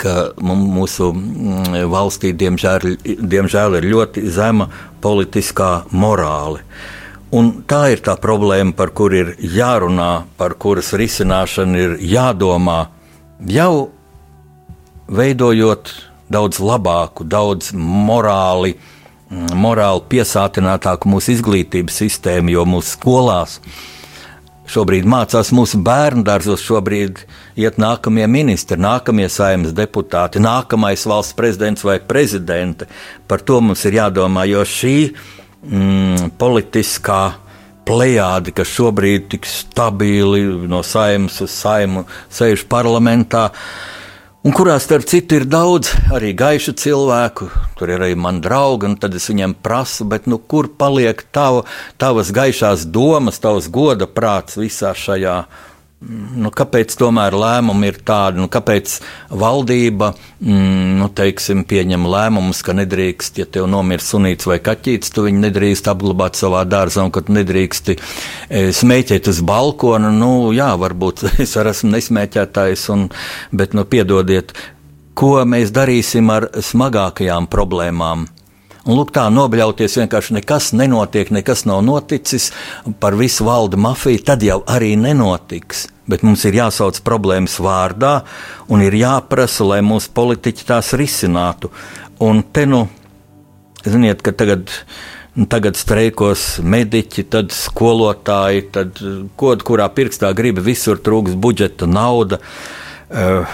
ka 0.00 0.14
mūsu 0.44 1.06
mm, 1.14 1.86
valstī, 1.88 2.34
diemžēl, 2.36 2.96
diemžēl 3.04 3.78
ir 3.78 3.86
ļoti 3.94 4.26
zema 4.28 4.66
politiskā 5.00 5.70
morāla. 5.96 6.60
Un 7.30 7.50
tā 7.62 7.84
ir 7.94 8.00
tā 8.02 8.16
problēma, 8.18 8.74
par 8.74 8.90
kuru 8.90 9.18
ir 9.20 9.28
jārunā, 9.38 10.24
par 10.38 10.56
kuras 10.58 10.90
risināšanu 10.98 11.78
ir 11.78 11.92
jādomā. 12.02 12.88
Jau 13.46 13.92
veidojot 15.06 15.92
daudz 16.30 16.58
labāku, 16.58 17.22
daudz 17.22 17.70
morāli, 17.74 18.74
morāli 19.30 20.04
piesātinātāku 20.10 21.10
mūsu 21.10 21.36
izglītības 21.36 22.02
sistēmu, 22.02 22.50
jo 22.56 22.66
mūsu 22.66 22.96
skolās 22.96 23.60
šobrīd 24.70 25.06
mācās 25.10 25.50
mūsu 25.54 25.80
bērnu 25.86 26.22
dārzos, 26.26 26.62
šobrīd 26.62 27.24
iet 27.58 27.78
nākamie 27.82 28.26
ministri, 28.30 28.78
nākamie 28.78 29.26
saimnes 29.30 29.74
deputāti, 29.74 30.42
nākamais 30.42 31.06
valsts 31.10 31.34
prezidents 31.38 31.86
vai 31.86 31.98
prezidente. 31.98 32.86
Par 33.26 33.42
to 33.42 33.58
mums 33.64 33.82
ir 33.86 33.98
jādomā, 33.98 34.46
jo 34.50 34.62
šī 34.66 34.96
ir 35.00 35.39
mm, 35.62 36.34
politiskā 36.40 37.22
plējādi, 37.88 38.54
kas 38.54 38.70
šobrīd 38.70 39.30
tik 39.32 39.48
stabili 39.48 40.44
no 40.70 40.82
saimnes 40.86 41.40
uz 41.44 41.54
saimu 41.54 42.04
sēž 42.32 42.66
parlamentā. 42.70 43.50
Un 44.40 44.54
kurā 44.56 44.78
starp 44.80 45.04
citu 45.04 45.36
ir 45.36 45.44
daudz 45.44 45.90
arī 46.16 46.30
gaišu 46.32 46.72
cilvēku, 46.80 47.50
tur 47.76 47.90
ir 47.92 48.00
arī 48.00 48.14
mani 48.16 48.40
draugi, 48.40 48.88
un 48.88 48.94
tad 48.96 49.18
es 49.18 49.28
viņiem 49.28 49.52
prasu, 49.60 50.06
nu, 50.32 50.38
kur 50.38 50.70
paliek 50.80 51.20
tava, 51.32 51.66
tavas 52.00 52.30
gaišās 52.32 52.86
domas, 52.88 53.42
tavs 53.42 53.68
goda 53.68 54.08
prāts 54.08 54.56
visā 54.56 54.94
šajā 54.96 55.42
Nu, 56.00 56.48
kāpēc 56.48 56.94
tomēr 56.96 57.34
lēmumi 57.36 57.90
ir 57.90 57.98
tādi? 58.08 58.40
Nu, 58.40 58.46
kāpēc 58.48 58.94
valdība 59.36 60.14
mm, 60.14 60.94
nu, 60.96 61.08
teiksim, 61.12 61.66
pieņem 61.68 62.06
lēmumus, 62.08 62.62
ka 62.64 62.72
nedrīkst, 62.78 63.42
ja 63.42 63.44
tev 63.44 63.68
nomira 63.68 64.00
sunīts 64.00 64.48
vai 64.48 64.56
kaķītis, 64.64 65.12
tu 65.12 65.26
viņu 65.26 65.44
nedrīkst 65.44 65.92
apglabāt 65.92 66.40
savā 66.40 66.64
dārzā, 66.64 67.04
un 67.04 67.12
ka 67.12 67.20
tu 67.26 67.36
nedrīkst 67.36 67.92
e, 67.92 67.98
smēķēt 68.80 69.28
uz 69.28 69.42
balkona? 69.44 70.08
Nu, 70.16 70.48
jā, 70.56 70.72
varbūt 70.80 71.26
es 71.44 71.52
arī 71.60 71.76
esmu 71.76 71.92
nesmēķētājs, 71.98 72.88
un, 72.96 73.08
bet 73.52 73.76
nu, 73.76 73.84
piedodiet, 73.84 74.56
ko 75.12 75.36
mēs 75.44 75.68
darīsim 75.76 76.32
ar 76.32 76.48
smagākajām 76.64 77.52
problēmām? 77.52 78.30
Un 78.88 78.96
lūk, 78.96 79.10
tā 79.12 79.26
nobļauties 79.28 79.98
vienkārši 80.00 80.38
nekas 80.38 80.70
nenotiek, 80.72 81.28
nekas 81.34 81.66
nav 81.68 81.82
noticis, 81.84 82.48
par 83.02 83.16
visu 83.20 83.44
valda 83.44 83.76
mafija, 83.76 84.22
tad 84.32 84.44
jau 84.46 84.62
arī 84.64 84.94
nenotiks. 84.96 85.86
Bet 86.08 86.24
mums 86.24 86.46
ir 86.48 86.56
jāsauc 86.56 86.96
problēmas 87.04 87.58
vārdā 87.60 88.22
un 88.72 88.80
ir 88.82 88.96
jāprasa, 88.96 89.66
lai 89.68 89.82
mūsu 89.84 90.10
politiķi 90.16 90.66
tās 90.72 90.94
risinātu. 90.96 91.68
Un 92.24 92.40
te 92.42 92.64
nu, 92.68 92.86
ziniet, 93.84 94.24
ka 94.24 94.36
tagad. 94.36 94.72
Tagad 95.30 95.76
streikos 95.78 96.58
mediķi, 96.58 97.22
tad 97.30 97.52
skolotāji, 97.54 98.64
tad 98.74 98.98
kaut 99.38 99.62
kurā 99.64 99.86
pirkstā 99.94 100.32
grib 100.36 100.58
visur 100.66 100.98
trūks 100.98 101.36
budžeta 101.38 101.86
nauda. 101.86 102.40
Uh, 103.08 103.46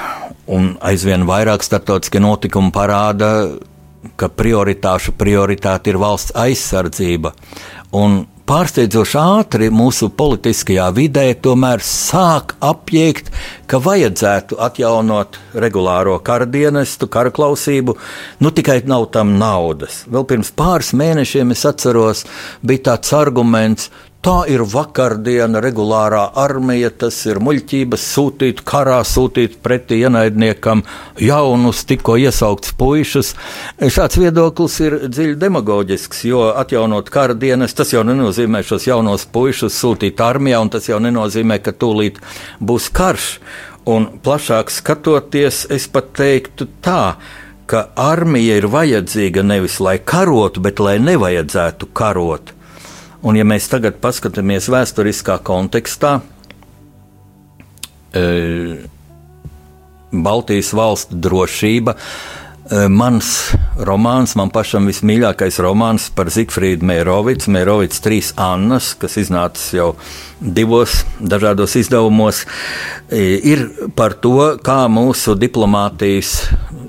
un 0.49 0.73
aizvien 0.81 1.27
vairāk 1.29 1.63
starptautiskie 1.63 2.23
notikumi 2.25 2.73
parāda, 2.75 3.29
ka 4.17 4.31
prioritāšu 4.31 5.17
prioritāte 5.19 5.93
ir 5.93 6.01
valsts 6.03 6.35
aizsardzība. 6.39 7.35
Un 7.97 8.25
pārsteidzoši 8.47 9.17
ātri 9.19 9.69
mūsu 9.75 10.09
politiskajā 10.15 10.87
vidē 10.95 11.25
tomēr 11.43 11.83
sāk 11.83 12.55
apjēgt, 12.63 13.33
ka 13.67 13.81
vajadzētu 13.83 14.59
atjaunot 14.63 15.39
regulāro 15.59 16.19
kara 16.23 16.47
dienestu, 16.47 17.09
kara 17.11 17.33
klausību, 17.35 17.97
nu 18.43 18.53
tikai 18.55 18.79
nav 18.87 19.09
tam 19.17 19.35
naudas. 19.41 20.05
Vēl 20.07 20.29
pirms 20.31 20.53
pāris 20.55 20.93
mēnešiem 20.95 21.55
es 21.57 21.67
atceros, 21.67 22.23
bija 22.63 22.93
tāds 22.93 23.15
arguments, 23.19 23.91
Tā 24.25 24.41
ir 24.51 24.65
vakardiena, 24.67 25.61
regulārā 25.63 26.25
armija, 26.43 26.89
tas 26.91 27.19
ir 27.29 27.39
muļķības 27.47 28.07
sūtīt 28.15 28.63
karā, 28.67 28.97
sūtīt 29.07 29.61
pretī 29.63 30.01
ienaidniekam 30.03 30.83
jaunus, 31.23 31.85
tikko 31.87 32.17
iesauktus 32.19 32.75
puišus. 32.81 33.35
Šāds 33.79 34.19
viedoklis 34.19 34.81
ir 34.83 34.99
dziļi 35.07 35.37
demagoģisks, 35.45 36.25
jo 36.27 36.49
atjaunot 36.59 37.13
kara 37.15 37.39
dienas, 37.39 37.77
tas 37.79 37.95
jau 37.95 38.03
nenozīmē 38.09 38.65
šos 38.67 38.89
jaunos 38.89 39.29
puišus 39.31 39.79
sūtīt 39.79 40.25
armijā, 40.25 40.59
un 40.65 40.75
tas 40.75 40.91
jau 40.91 40.99
nenozīmē, 41.07 41.61
ka 41.63 41.77
tūlīt 41.77 42.19
būs 42.59 42.91
karš. 42.99 43.31
Un 43.87 44.09
plašāk 44.27 44.75
skatoties, 44.75 45.69
es 45.71 45.87
pat 45.87 46.11
teiktu 46.19 46.67
tā, 46.83 47.15
ka 47.71 47.87
armija 47.95 48.59
ir 48.59 48.67
vajadzīga 48.75 49.47
nevis 49.47 49.79
lai 49.79 50.01
karotu, 50.03 50.67
bet 50.67 50.83
lai 50.83 50.99
nevajadzētu 50.99 51.95
karot. 51.95 52.56
Un, 53.27 53.35
ja 53.35 53.47
mēs 53.49 53.67
tagad 53.71 53.99
paskatāmies 54.03 54.69
vēsturiskā 54.71 55.41
kontekstā, 55.47 56.21
e, 58.15 58.27
Baltijas 60.15 60.71
valstu 60.77 61.19
drošība 61.19 61.97
Mans 62.67 63.29
romāns, 63.79 64.33
man 64.35 64.51
pašam 64.51 64.89
vismīļākais 64.91 65.61
romāns 65.63 66.09
par 66.11 66.33
Zifrīdu 66.35 66.83
Mērovicu, 66.89 67.53
Mērovicu 67.55 68.01
trīs 68.03 68.33
Annas, 68.43 68.89
kas 68.99 69.15
iznācis 69.23 69.69
jau 69.77 69.93
divos 70.41 71.05
dažādos 71.21 71.77
izdevumos, 71.79 72.43
ir 73.15 73.69
par 73.95 74.17
to, 74.19 74.57
kā 74.67 74.81
mūsu 74.91 75.37
diplomātijas 75.39 76.41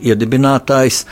iedibinātājs 0.02 1.04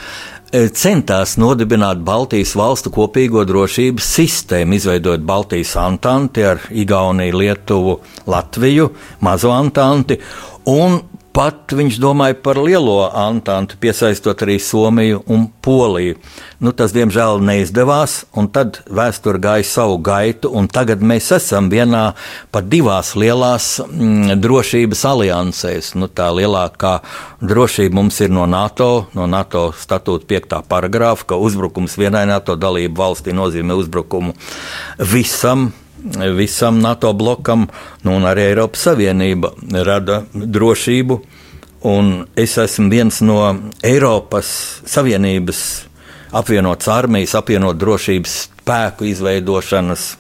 centās 0.54 1.36
nodibināt 1.42 2.04
Baltijas 2.06 2.54
valstu 2.56 2.92
kopīgo 2.94 3.44
drošības 3.48 4.12
sistēmu, 4.18 4.78
izveidot 4.78 5.24
Baltijas 5.26 5.76
antanti 5.82 6.46
ar 6.46 6.62
Igauniju, 6.72 7.38
Lietuvu, 7.42 7.98
Latviju, 8.28 8.90
Mazo 9.26 9.52
antanti. 9.52 10.20
Un 10.72 11.00
Pat 11.36 11.74
viņš 11.76 11.98
domāja 12.00 12.38
par 12.40 12.56
lielo 12.64 13.10
antantu, 13.12 13.76
piesaistot 13.84 14.40
arī 14.46 14.56
Somiju 14.64 15.20
un 15.28 15.50
Poliju. 15.66 16.16
Nu, 16.64 16.72
tas, 16.72 16.94
diemžēl, 16.96 17.42
neizdevās, 17.44 18.22
un 18.40 18.48
tad 18.56 18.80
vēsture 18.88 19.42
gāja 19.44 19.66
savu 19.68 19.98
gaitu, 20.00 20.48
un 20.56 20.70
tagad 20.72 21.04
mēs 21.04 21.28
esam 21.36 21.68
vienā 21.68 22.06
pat 22.56 22.72
divās 22.72 23.12
lielās 23.20 23.68
mm, 23.84 24.40
drošības 24.40 25.04
aliansēs. 25.12 25.92
Nu, 26.00 26.08
tā 26.08 26.32
lielākā 26.32 27.02
drošība 27.44 28.00
mums 28.00 28.24
ir 28.24 28.32
no 28.32 28.48
NATO, 28.48 29.10
no 29.12 29.28
NATO 29.28 29.68
statūta 29.76 30.32
5. 30.32 30.62
paragrāfa, 30.72 31.34
ka 31.34 31.46
uzbrukums 31.50 32.00
vienai 32.00 32.24
NATO 32.32 32.56
dalību 32.56 32.96
valstī 32.96 33.36
nozīmē 33.36 33.76
uzbrukumu 33.84 34.38
visam 35.12 35.74
visam 36.36 36.80
NATO 36.80 37.14
blokam, 37.14 37.68
nu, 38.04 38.16
un 38.16 38.28
arī 38.30 38.50
Eiropas 38.52 38.90
Savienība 38.90 39.54
rada 39.86 40.24
drošību. 40.34 41.22
Un 41.86 42.14
es 42.36 42.58
esmu 42.58 42.90
viens 42.90 43.22
no 43.22 43.40
Eiropas 43.86 44.50
Savienības 44.90 45.62
apvienotas 46.36 46.90
armijas, 46.90 47.36
apvienot 47.38 47.78
drošības 47.78 48.38
spēku 48.46 49.06
izveidošanas 49.12 50.16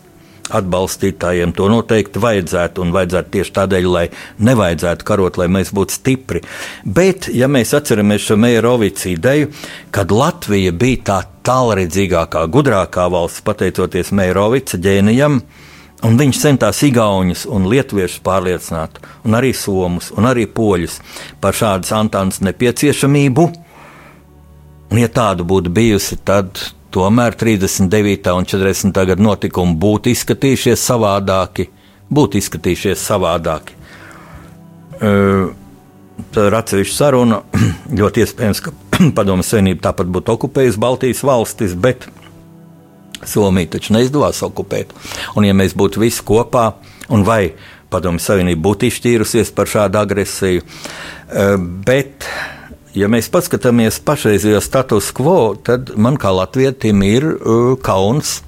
atbalstītājiem. 0.54 1.54
To 1.58 1.67
noteikti 1.71 2.21
vajadzētu, 2.21 2.84
un 2.86 2.93
vajadzētu 2.93 3.34
tieši 3.34 3.54
tādēļ, 3.56 3.88
lai 3.89 4.06
nevajadzētu 4.45 5.08
karot, 5.08 5.39
lai 5.41 5.48
mēs 5.52 5.74
būtu 5.76 5.98
stipri. 5.98 6.41
Bet, 6.86 7.30
ja 7.34 7.50
mēs 7.52 7.74
atceramies 7.78 8.28
šo 8.28 8.38
Meijerovicu 8.41 9.10
ideju, 9.15 9.52
kad 9.95 10.13
Latvija 10.13 10.74
bija 10.76 11.02
tā 11.10 11.19
tālredzīgākā, 11.45 12.45
gudrākā 12.54 13.08
valsts, 13.12 13.43
pateicoties 13.45 14.13
Meijerovica 14.15 14.80
ģēnijam, 14.82 15.41
Un 16.03 16.17
viņš 16.19 16.39
centās 16.41 16.81
Igaunus 16.84 17.45
un 17.47 17.69
Lietuviešus 17.71 18.19
pārliecināt, 18.25 18.99
un 19.25 19.38
arī 19.38 19.53
Somus, 19.55 20.12
un 20.17 20.27
arī 20.27 20.43
Poļus 20.51 20.99
par 21.41 21.55
šādas 21.55 21.93
antānas 21.95 22.41
nepieciešamību. 22.43 23.45
Un, 24.91 24.99
ja 24.99 25.08
tāda 25.10 25.45
būtu 25.47 25.71
bijusi, 25.73 26.19
tad 26.27 26.60
tomēr 26.93 27.38
39. 27.39 28.31
un 28.36 28.45
40. 28.47 29.01
gada 29.10 29.23
notikumi 29.23 29.77
būtu 29.81 30.12
izskatījušies 30.12 30.84
savādāki. 30.91 31.69
Būtu 32.12 32.38
izskatījušies 32.38 33.01
savādāki. 33.01 33.79
Tā 34.99 36.47
ir 36.47 36.55
atsevišķa 36.60 36.95
saruna. 36.95 37.41
ļoti 37.99 38.23
iespējams, 38.23 38.62
ka 38.63 38.75
Padomju 39.17 39.47
Savienība 39.47 39.89
tāpat 39.89 40.12
būtu 40.12 40.36
okupējusi 40.36 40.81
Baltijas 40.81 41.23
valstis, 41.27 41.73
bet 41.75 42.08
Somiju 43.23 43.71
taču 43.75 43.95
neizdevās 43.95 44.41
okupēt. 44.45 44.91
Un, 45.36 45.47
ja 45.47 45.56
mēs 45.58 45.75
būtu 45.78 46.04
visi 46.04 46.23
kopā, 46.25 46.71
un 47.13 47.23
vai 47.28 47.54
Padomju 47.93 48.19
Savienība 48.23 48.65
būtu 48.65 48.89
izšķīrusies 48.89 49.54
par 49.56 49.69
šādu 49.71 50.01
agresiju, 50.01 50.63
eh, 50.63 51.56
bet, 51.58 52.28
ja 52.97 53.08
mēs 53.12 53.30
paskatāmies 53.32 54.01
pašreizējo 54.04 54.62
status 54.63 55.12
quo, 55.15 55.56
tad 55.56 55.93
man 55.95 56.17
kā 56.17 56.34
latvietim 56.34 57.04
ir 57.04 57.28
uh, 57.36 57.75
kauns 57.82 58.41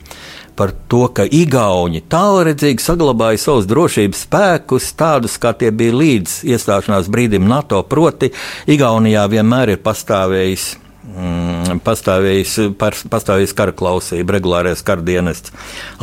par 0.57 0.73
to, 0.89 1.05
ka 1.13 1.27
Igauni 1.29 2.01
tālredzīgi 2.09 2.81
saglabāja 2.81 3.37
savus 3.37 3.67
drošības 3.69 4.23
spēkus, 4.25 4.89
tādus 4.97 5.37
kā 5.37 5.53
tie 5.53 5.69
bija 5.69 5.93
līdz 5.93 6.39
iestāšanās 6.49 7.11
brīdim 7.13 7.45
NATO. 7.45 7.83
Proti, 7.85 8.31
Igaunijā 8.65 9.27
vienmēr 9.29 9.75
ir 9.75 9.83
pastāvējis 9.85 10.71
mm, 11.07 11.81
pastāvējis, 11.85 13.53
kara 13.57 13.75
klausība, 13.75 14.37
regulārais 14.37 14.83
kara 14.85 15.03
dienests. 15.05 15.53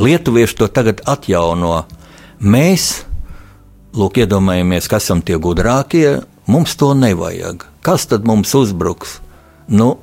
Lietuvieši 0.01 0.59
to 0.61 0.69
tagad 0.73 1.03
atjauno. 1.09 1.85
Mēs, 2.40 3.05
lūk, 3.97 4.23
iedomājamies, 4.25 4.88
kas 4.90 5.07
esam 5.07 5.23
tie 5.25 5.38
gudrākie, 5.40 6.25
mums 6.51 6.77
to 6.81 6.93
nevajag. 6.99 7.67
Kas 7.85 8.09
tad 8.11 8.27
mums 8.29 8.55
uzbruks? 8.57 9.21
Nu, 9.69 9.97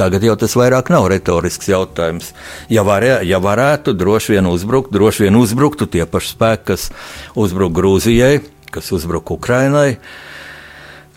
Tagad 0.00 0.22
jau 0.24 0.32
tas 0.38 0.54
vairāk 0.56 0.88
nav 0.88 1.10
retorisks 1.12 1.66
jautājums. 1.68 2.30
Ja, 2.72 2.80
varē, 2.86 3.18
ja 3.26 3.36
varētu, 3.42 3.92
droši 3.92 4.38
vien 4.38 4.46
uzbrukt, 4.48 4.88
droši 4.94 5.26
vien 5.26 5.36
uzbruktu 5.36 5.84
tie 5.90 6.06
paši 6.08 6.30
spēki, 6.32 6.64
kas 6.70 6.86
uzbruk 7.36 7.74
Grūzijai, 7.76 8.38
kas 8.72 8.88
uzbruk 8.96 9.34
Ukrainai. 9.34 9.98
Uh, 9.98 10.29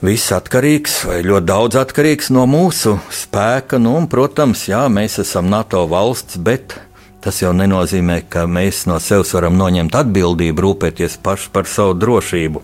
viss 0.03 0.33
atkarīgs 0.35 1.03
vai 1.07 1.21
ļoti 1.23 1.47
daudz 1.47 1.77
atkarīgs 1.79 2.27
no 2.35 2.43
mūsu 2.49 2.97
spēka. 3.13 3.79
Nu, 3.79 3.95
un, 4.01 4.09
protams, 4.11 4.65
jā, 4.67 4.83
mēs 4.91 5.21
esam 5.23 5.47
NATO 5.51 5.85
valsts, 5.87 6.35
bet 6.43 6.75
tas 7.23 7.39
jau 7.39 7.53
nenozīmē, 7.55 8.19
ka 8.27 8.43
mēs 8.51 8.83
no 8.89 8.99
sevis 8.99 9.31
varam 9.35 9.55
noņemt 9.55 9.95
atbildību, 9.95 10.65
rūpēties 10.65 11.15
paši 11.23 11.49
par 11.55 11.69
savu 11.71 11.95
drošību. 11.95 12.63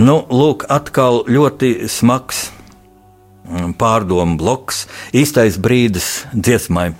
Nu, 0.00 0.22
lūk, 0.32 0.64
atkal 0.72 1.26
ļoti 1.28 1.90
smags 1.92 2.46
mm, 3.44 3.74
pārdomu 3.76 4.38
bloks, 4.40 4.86
īstais 5.12 5.60
brīdis 5.60 6.22
dziesmai. 6.32 6.94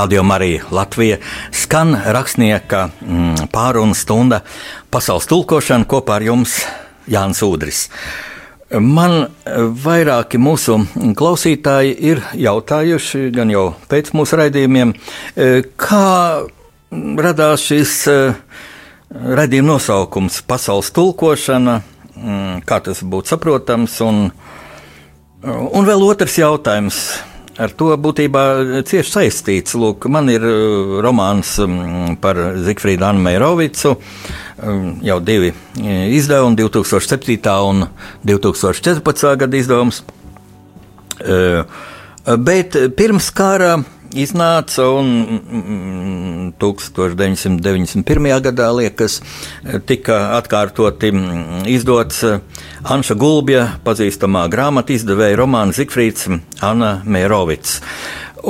Radio 0.00 0.22
Marija 0.22 0.62
Latvija 0.70 1.16
skan 1.52 1.96
rakstnieka 2.06 2.88
mm, 3.00 3.34
pārunu 3.52 3.92
stunda 3.94 4.38
pasaules 4.90 5.26
tulkošana 5.28 5.84
kopā 5.84 6.14
ar 6.16 6.24
jums 6.24 6.54
Jānis 7.10 7.42
Udris. 7.44 7.82
Man 8.72 9.26
vairāki 9.84 10.40
mūsu 10.40 10.78
klausītāji 11.20 11.92
ir 12.14 12.24
jautājuši, 12.32 13.26
gan 13.36 13.52
jau 13.52 13.66
pēc 13.92 14.14
mūsu 14.16 14.40
raidījumiem, 14.40 14.96
kā 15.76 16.08
radās 17.26 17.68
šis 17.68 17.96
raidījuma 19.12 19.74
nosaukums- 19.74 20.40
pasaules 20.50 20.94
tulkošana, 20.96 21.80
mm, 22.16 22.62
kā 22.64 22.80
tas 22.88 23.04
būtu 23.04 23.36
saprotams, 23.36 24.00
un, 24.00 24.30
un 25.44 25.92
vēl 25.92 26.08
otrs 26.08 26.40
jautājums 26.40 27.04
ar 27.60 27.74
to 27.76 27.90
būtībā 28.00 28.44
cieši 28.88 29.12
saistīts. 29.12 29.76
Lūk, 29.78 30.08
man 30.12 30.30
ir 30.32 30.44
uh, 30.46 30.98
romāns 31.04 31.56
um, 31.62 32.16
par 32.20 32.38
Zifrīdu 32.64 33.06
Annu 33.06 33.24
Meirovicu, 33.26 33.96
um, 34.64 34.90
jau 35.04 35.18
divi 35.24 35.52
uh, 35.52 35.86
izdevumi, 36.16 36.58
2007. 36.60 37.38
un 37.68 37.86
2014. 38.26 39.30
gada 39.44 39.60
izdevums. 39.60 40.02
Uh, 41.20 41.64
bet 42.40 42.76
pirms 42.96 43.28
kara 43.36 43.76
iznāca 44.14 44.86
un 44.94 46.52
1991. 46.58 48.02
Mm, 48.04 48.40
gadā, 48.44 48.70
liekas, 48.74 49.20
tika 49.86 50.36
atkārtoti 50.38 51.12
mm, 51.12 51.66
izdots 51.70 52.22
eh, 52.26 52.40
Anša 52.90 53.16
Gulbja 53.20 53.66
pazīstamā 53.84 54.46
grāmatu 54.52 54.96
izdevēja 54.96 55.38
romāna 55.40 55.76
Zikfrīds 55.76 56.28
Anna 56.64 57.00
Mērovics. 57.04 57.80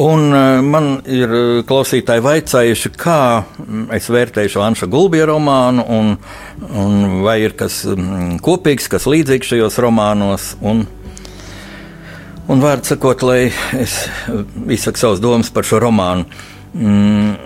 Un 0.01 0.31
eh, 0.35 0.61
man 0.65 0.93
ir 1.11 1.35
eh, 1.35 1.63
klausītāji 1.69 2.25
vaicājuši, 2.27 2.95
kā 3.01 3.21
mm, 3.43 3.89
es 3.99 4.09
vērtēju 4.13 4.55
šo 4.57 4.65
Anša 4.69 4.91
Gulbja 4.91 5.29
romānu, 5.31 5.85
un, 5.89 6.15
un 6.71 7.21
vai 7.27 7.41
ir 7.45 7.57
kas 7.59 7.83
kopīgs, 8.45 8.89
kas 8.93 9.09
līdzīgs 9.11 9.55
šajos 9.55 9.81
romānos. 9.85 10.55
Un, 10.61 10.87
Un 12.51 12.59
vārdu 12.59 12.91
sakot, 12.91 13.23
lai 13.23 13.51
es 13.79 13.93
izsaku 14.75 14.99
savas 14.99 15.21
domas 15.23 15.53
par 15.55 15.67
šo 15.67 15.79
romānu. 15.85 16.25
Mm, 16.75 17.37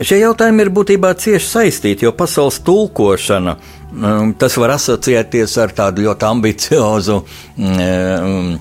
šie 0.00 0.22
jautājumi 0.22 0.64
ir 0.64 0.70
būtībā 0.72 1.10
cieši 1.20 1.48
saistīti, 1.50 2.06
jo 2.06 2.14
pasaules 2.16 2.60
tulkošana 2.64 3.58
mm, 3.58 4.32
tas 4.40 4.56
var 4.60 4.72
asociēties 4.78 5.58
ar 5.60 5.74
tādu 5.76 6.06
ļoti 6.06 6.28
ambiciozu. 6.30 7.18
Mm, 7.60 8.56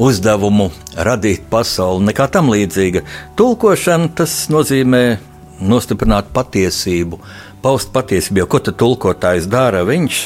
uzdevumu 0.00 0.70
radīt 0.96 1.44
pasauli, 1.52 2.06
nekā 2.08 2.26
tam 2.32 2.48
līdzīga. 2.50 3.04
Tulkošana 3.36 4.08
tas 4.16 4.34
nozīmē 4.50 5.04
nostiprināt 5.60 6.32
patiesību, 6.34 7.20
paust 7.62 7.92
patiesību. 7.94 8.42
Jo 8.42 8.48
ko 8.50 8.62
tad 8.64 8.80
tulkotājs 8.80 9.48
dara? 9.52 9.84
Viņš 9.86 10.22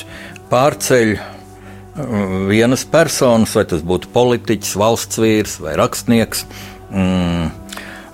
pārceļ 0.52 1.16
vienas 2.48 2.84
personas, 2.84 3.54
vai 3.54 3.64
tas 3.70 3.82
būtu 3.86 4.10
politiķis, 4.14 4.76
valsts 4.78 5.20
vīrs 5.22 5.58
vai 5.62 5.76
rakstnieks, 5.78 6.46
mm, 6.90 7.44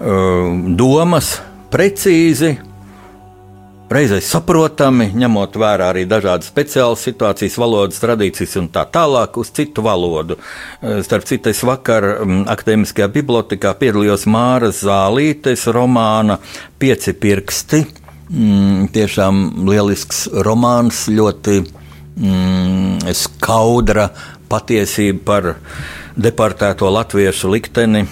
uh, 0.01 0.51
domas 0.77 1.39
precīzi. 1.73 2.59
Reizē 3.91 4.21
saprotami, 4.23 5.09
ņemot 5.19 5.57
vērā 5.59 5.89
arī 5.91 6.05
dažādas 6.07 6.47
speciālas 6.53 7.01
situācijas, 7.03 7.57
valodas 7.59 7.99
tradīcijas 7.99 8.53
un 8.61 8.69
tā 8.71 8.85
tālāk, 8.87 9.35
uz 9.41 9.51
citu 9.51 9.83
valodu. 9.83 10.37
Uh, 10.37 11.01
starp 11.03 11.27
citu, 11.27 11.51
es 11.51 11.65
vakar 11.67 12.21
mm, 12.21 12.45
akadēmiskajā 12.53 13.09
bibliotekā 13.17 13.75
piedalījos 13.81 14.29
Māras 14.31 14.85
Zālītes 14.85 15.67
romāna 15.73 16.39
Pieci 16.79 17.17
pirksti. 17.17 17.83
Mm, 18.31 18.93
tiešām 18.95 19.65
lielisks 19.67 20.29
romāns, 20.47 21.09
ļoti 21.11 21.65
mm, 22.17 23.11
skaudra 23.17 24.09
patiesība 24.51 25.25
par 25.25 25.53
deportēto 26.19 26.91
latviešu 26.91 27.53
likteni. 27.53 28.07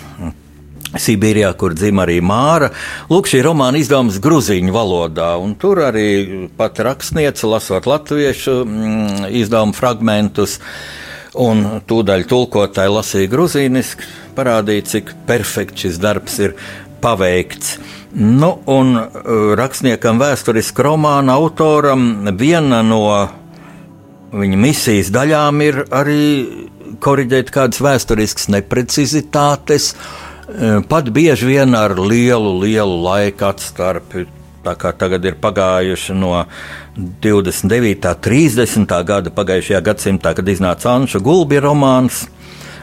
Sibīrijā, 0.89 1.51
kur 1.61 1.75
dzimta 1.77 2.07
arī 2.07 2.17
Māra. 2.25 2.71
Lūk, 3.13 3.29
šī 3.29 3.43
romāna 3.45 3.77
izdevums 3.77 4.17
grūzīņu 4.25 4.73
valodā, 4.73 5.35
un 5.37 5.53
tur 5.61 5.83
arī 5.85 6.49
pat 6.57 6.81
rakstniece, 6.81 7.45
lasot 7.45 7.85
latviešu 7.85 8.55
mm, 8.65 9.27
izdevumu 9.37 9.77
fragmentus, 9.77 10.57
un 11.37 11.83
tūdaļ 11.85 12.25
tulkotāji 12.31 12.95
lasīja 12.95 13.33
grūzīniski, 13.35 14.09
parādīja, 14.39 14.87
cik 14.95 15.13
perfekts 15.29 15.85
šis 15.85 16.01
darbs 16.01 16.39
ir 16.41 16.57
paveikts. 17.05 17.77
Nu, 18.17 18.55
un 18.73 18.97
uh, 18.97 19.53
rakstniekam, 19.61 20.17
vēsturisku 20.23 20.89
romāna 20.89 21.37
autoram, 21.37 22.33
viena 22.41 22.81
no 22.81 23.05
Viņa 24.29 24.57
misijas 24.61 25.09
daļām 25.09 25.61
ir 25.65 25.79
arī 25.95 26.25
korrigēt 27.01 27.49
kādas 27.53 27.81
vēsturiskas 27.81 28.51
neprecizitātes, 28.53 29.95
eh, 29.95 30.81
pat 30.89 31.09
bieži 31.09 31.47
vien 31.47 31.75
ar 31.75 31.97
lielu, 31.97 32.59
lielu 32.61 32.99
laika 33.03 33.55
atstarpi. 33.55 34.27
Tā 34.65 34.75
kā 34.77 34.93
tagad 34.93 35.25
ir 35.25 35.39
pagājuši 35.41 36.15
no 36.15 36.45
29. 37.23 38.11
un 38.11 38.21
30. 38.21 39.05
gada 39.05 39.31
pagājušajā 39.31 39.81
gadsimtā, 39.81 40.35
kad 40.35 40.45
iznāca 40.45 40.93
Anša 40.93 41.23
Gulbja 41.25 41.63
romāns, 41.63 42.27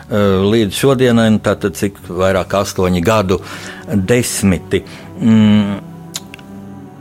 eh, 0.10 0.16
līdz 0.50 0.72
šodienai, 0.74 1.40
tātad 1.40 1.76
cik 1.76 2.08
vairāk 2.10 2.58
astoņi 2.58 3.04
gadu 3.04 3.42
desmiti. 3.88 4.84
Mm, 5.22 5.95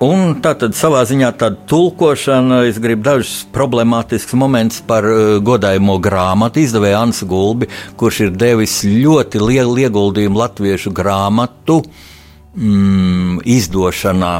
Un 0.04 0.34
tā 0.42 0.52
tad 0.58 0.74
savā 0.76 1.04
ziņā 1.08 1.30
tāda 1.38 1.56
tulkošana, 1.70 2.64
es 2.68 2.80
gribu 2.82 3.06
dažus 3.06 3.44
problemātiskus 3.54 4.36
momentus 4.36 4.82
par 4.84 5.06
uh, 5.08 5.36
godājumu 5.44 5.96
grāmatu 6.02 6.60
izdevēju 6.60 6.98
Ansu 6.98 7.28
Gulbi, 7.30 7.68
kurš 8.00 8.18
ir 8.26 8.34
devis 8.36 8.80
ļoti 8.84 9.40
lielu 9.40 9.78
ieguldījumu 9.86 10.40
latviešu 10.42 10.92
grāmatu 10.96 11.78
mm, 11.84 13.44
izdošanā. 13.56 14.34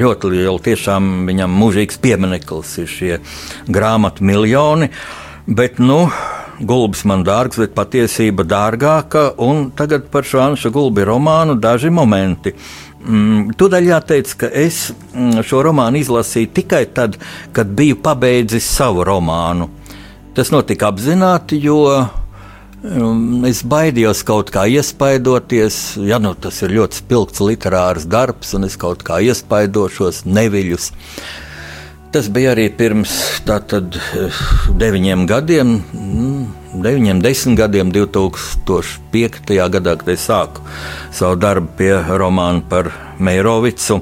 Ļoti 0.00 0.34
liela, 0.34 0.58
tiešām 0.68 1.08
viņam 1.30 1.56
mūžīgs 1.62 2.00
piemineklis 2.02 2.76
ir 2.82 2.90
šie 2.90 3.14
grāmatu 3.70 4.26
miljoni. 4.26 4.90
Bet, 5.46 5.80
nu, 5.82 6.02
Gulbis 6.60 7.06
man 7.08 7.24
dārgs, 7.24 7.58
bet 7.60 7.72
patiesība 7.76 8.44
dārgāka. 8.44 9.30
Un 9.40 9.70
tagad 9.76 10.10
par 10.12 10.26
šo 10.28 10.42
Anša 10.44 10.72
Gulbi 10.74 11.06
romānu 11.08 11.56
daži 11.60 11.92
momenti. 11.92 12.52
Mm, 13.00 13.54
Tūdaļ 13.56 13.86
jāteic, 13.88 14.32
ka 14.42 14.50
es 14.52 14.90
mm, 14.92 15.40
šo 15.46 15.62
romānu 15.64 16.02
izlasīju 16.02 16.52
tikai 16.58 16.84
tad, 16.92 17.16
kad 17.56 17.72
biju 17.76 17.96
pabeidzis 18.04 18.68
savu 18.68 19.06
romānu. 19.08 19.70
Tas 20.36 20.52
notika 20.52 20.90
apzināti, 20.92 21.56
jo 21.64 21.80
um, 21.96 23.46
es 23.48 23.62
baidījos 23.64 24.20
kaut 24.28 24.52
kā 24.52 24.66
iespaidoties. 24.68 25.80
Ja 26.04 26.20
nu 26.20 26.34
tas 26.36 26.60
ir 26.60 26.76
ļoti 26.76 27.00
spilgts 27.00 27.40
literārs 27.44 28.04
darbs, 28.04 28.52
un 28.58 28.68
es 28.68 28.76
kaut 28.80 29.06
kā 29.06 29.22
iespaidošos, 29.24 30.26
neviļus. 30.28 30.92
Tas 32.10 32.26
bija 32.26 32.56
arī 32.56 32.64
pirms 32.74 33.12
tātad, 33.46 33.94
deviņiem 34.80 35.28
gadiem. 35.30 35.76
Mm, 35.94 36.40
deviņiem, 36.82 37.20
desmit 37.22 37.60
gadiem, 37.60 37.92
2005. 37.94 39.52
gadā, 39.76 39.94
kad 40.00 40.10
es 40.10 40.24
sāku 40.26 40.64
savu 41.14 41.38
darbu 41.38 41.70
pie 41.78 41.92
romāna 42.18 42.64
par 42.66 42.90
Meirovicu. 43.22 44.00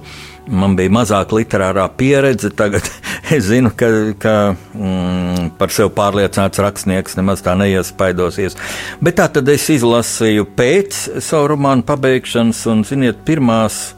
Man 0.48 0.78
bija 0.78 0.94
mazāka 0.96 1.36
literārā 1.36 1.84
pieredze. 2.00 2.48
Tagad 2.56 2.88
es 3.36 3.44
zinu, 3.50 3.74
ka, 3.76 3.92
ka 4.16 4.34
mm, 4.56 5.52
par 5.60 5.76
sevi 5.76 5.92
pārliecināts 6.00 6.64
rakstnieks 6.64 7.20
nemaz 7.20 7.44
tā 7.44 7.58
neiespaidosies. 7.60 8.56
Bet 9.04 9.20
tā 9.20 9.28
tad 9.36 9.52
es 9.52 9.68
izlasīju 9.76 10.48
pēc 10.56 11.04
savu 11.20 11.52
romānu 11.52 11.84
pabeigšanas, 11.84 12.64
un, 12.72 12.88
ziniet, 12.88 13.20
pirmās 13.28 13.90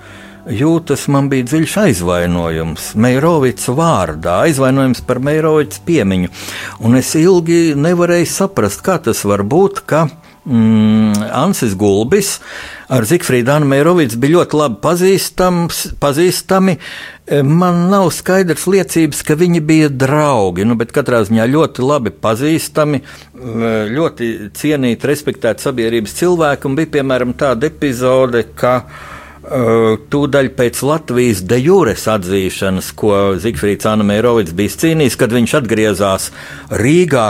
jūtas 0.51 1.07
man 1.13 1.29
bija 1.31 1.47
dziļš 1.49 1.77
aizvainojums 1.85 2.91
Meirovica 3.01 3.75
vārdā, 3.77 4.41
aizvainojums 4.49 5.03
par 5.07 5.21
Meirovica 5.23 5.83
piemiņu. 5.87 6.31
Un 6.87 6.99
es 7.01 7.13
ilgi 7.19 7.77
nevarēju 7.79 8.29
saprast, 8.31 8.83
kā 8.87 8.99
tas 9.05 9.23
var 9.29 9.45
būt, 9.47 9.83
ka 9.91 10.07
mm, 10.45 11.31
Ansis 11.37 11.77
Gulbis 11.79 12.39
ar 12.91 13.07
Zikfrīdu 13.07 13.55
Annu 13.55 13.71
Meirovicu 13.71 14.19
bija 14.21 14.41
ļoti 14.41 14.61
labi 14.61 14.81
pazīstami. 16.03 16.77
Man 17.47 17.85
nav 17.93 18.09
skaidrs 18.11 18.67
liecības, 18.67 19.23
ka 19.23 19.37
viņi 19.39 19.61
bija 19.63 19.93
draugi, 19.95 20.67
nu, 20.67 20.75
bet 20.81 20.91
katrā 20.97 21.23
ziņā 21.29 21.47
ļoti 21.53 21.87
labi 21.87 22.11
pazīstami, 22.11 23.05
ļoti 23.95 24.33
cienīti, 24.59 25.11
respektēti 25.13 25.69
sabiedrības 25.69 26.19
cilvēki. 26.19 26.67
Un 26.67 26.77
bija 26.81 26.95
piemēram 26.99 27.39
tāda 27.39 27.71
epizode, 27.71 28.49
ka 28.59 28.81
Eh, 28.83 29.20
tūdaļ 29.51 30.53
pēc 30.55 30.83
Latvijas 30.87 31.41
de 31.43 31.59
jūres 31.59 32.07
atzīšanas, 32.11 32.93
ko 32.95 33.15
Zifrits 33.41 33.89
Anamērovics 33.91 34.55
bija 34.55 34.77
cīnījis, 34.85 35.19
kad 35.19 35.35
viņš 35.35 35.57
atgriezās 35.59 36.31
Rīgā. 36.71 37.27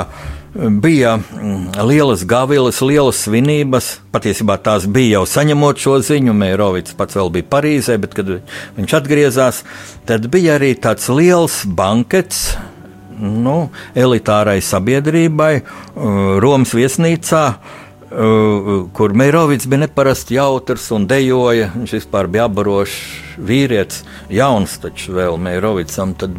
bija 0.82 1.16
mm, 1.16 1.78
lielas 1.86 2.24
gavilas, 2.26 2.80
lielas 2.82 3.22
svinības. 3.24 4.00
Patiesībā 4.12 4.58
tās 4.58 4.86
bija 4.86 5.20
jau 5.20 5.26
saņemot 5.26 5.78
šo 5.78 5.98
ziņu. 6.04 6.34
Mērovics 6.34 6.96
pats 6.98 7.16
vēl 7.16 7.30
bija 7.30 7.48
Parīzē, 7.52 7.96
bet 8.02 8.14
kad 8.14 8.32
viņš 8.76 8.96
atgriezās, 8.98 9.62
tad 10.06 10.26
bija 10.28 10.58
arī 10.58 10.74
tāds 10.74 11.08
liels 11.08 11.62
bankets. 11.64 12.56
Nu, 13.20 13.70
elitārai 13.94 14.62
sabiedrībai, 14.64 15.54
uh, 15.60 16.40
Romas 16.40 16.72
viesnīcā, 16.72 17.44
uh, 17.52 17.89
kur 18.10 19.14
Mērovics 19.14 19.68
bija 19.70 19.84
neparasti 19.84 20.34
jautrs 20.34 20.90
un 20.96 21.06
dejoja. 21.10 21.68
Viņš 21.76 21.92
vispār 21.98 22.26
bija 22.30 22.44
apbarošs 22.48 22.96
vīrietis, 23.38 24.04
jauns 24.32 24.78
taču 24.82 25.12
vēl 25.18 25.34
Mērovicam. 25.40 26.14
Tad 26.18 26.32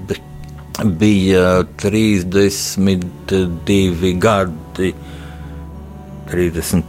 bija 0.99 1.45
32 1.83 4.19
gadi, 4.19 4.93
30, 6.31 6.83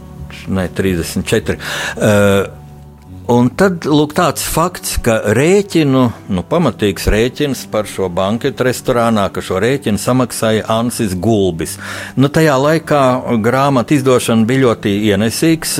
ne, 0.47 0.69
34. 0.75 1.57
Uh, 1.95 2.62
Un 3.31 3.47
tad 3.55 3.85
lūk, 3.87 4.11
tāds 4.17 4.43
fakts, 4.43 4.97
ka 4.99 5.13
rēķinu, 5.37 6.01
nu, 6.35 6.41
pamatīgs 6.43 7.05
rēķins 7.07 7.61
par 7.71 7.87
šo 7.87 8.09
banketu 8.11 8.65
restorānā, 8.67 9.29
ka 9.31 9.39
šo 9.39 9.61
rēķinu 9.63 10.01
samaksāja 10.01 10.65
Ansis 10.67 11.13
Gulbis. 11.15 11.77
Nu, 12.19 12.27
tajā 12.27 12.57
laikā 12.59 12.99
grāmatu 13.45 13.95
izdošana 13.95 14.43
bija 14.49 14.65
ļoti 14.65 14.95
ienesīgs 15.07 15.77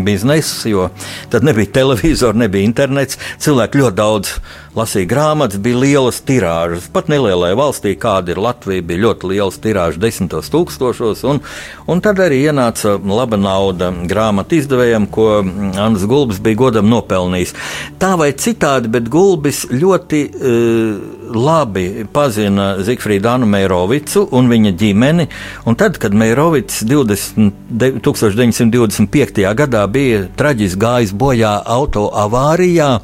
bizness, 0.00 0.64
jo 0.64 0.88
tad 1.28 1.44
nebija 1.44 1.74
televizora, 1.76 2.40
nebija 2.46 2.64
internets. 2.64 3.20
Cilvēki 3.44 3.82
ļoti 3.82 3.98
daudz 4.00 4.32
lasīja 4.76 5.08
grāmatas, 5.08 5.60
bija 5.60 5.80
lielas 5.82 6.20
tirāžas. 6.24 6.88
Pat 6.92 7.10
nelielai 7.12 7.52
valstī, 7.58 7.92
kāda 8.00 8.32
ir 8.32 8.40
Latvija, 8.40 8.84
bija 8.86 9.04
ļoti 9.04 9.28
liels 9.32 9.58
tirāžs, 9.60 10.00
desmitos 10.00 10.48
tūkstošos. 10.52 11.24
Un, 11.28 11.42
un 11.90 12.00
tad 12.04 12.22
arī 12.24 12.42
ienāca 12.46 12.94
laba 12.96 13.36
nauda 13.40 13.90
grāmatu 14.08 14.56
izdevējiem, 14.56 15.08
ko 15.12 15.28
Anna 15.42 16.08
Gulbis 16.08 16.40
bija 16.44 16.60
godam 16.64 16.88
nopelnījis. 16.92 17.52
Tā 18.00 18.14
vai 18.20 18.30
citādi, 18.32 18.88
bet 18.92 19.10
Gulbis 19.12 19.66
ļoti 19.72 20.22
uh, 20.28 21.26
labi 21.36 22.06
pazina 22.12 22.72
Zifrīdu 22.84 23.28
Anu 23.28 23.48
Meirovicu 23.52 24.24
un 24.32 24.48
viņa 24.52 24.72
ģimeni. 24.80 25.28
Un 25.68 25.76
tad, 25.80 25.98
kad 26.00 26.16
Meirovics 26.16 26.80
20, 26.88 27.52
1925. 28.00 29.44
gadā 29.58 29.84
bija 29.92 30.24
traģiski 30.38 30.80
gājis 30.80 31.12
bojā 31.16 31.58
auto 31.76 32.08
avārijā, 32.24 32.94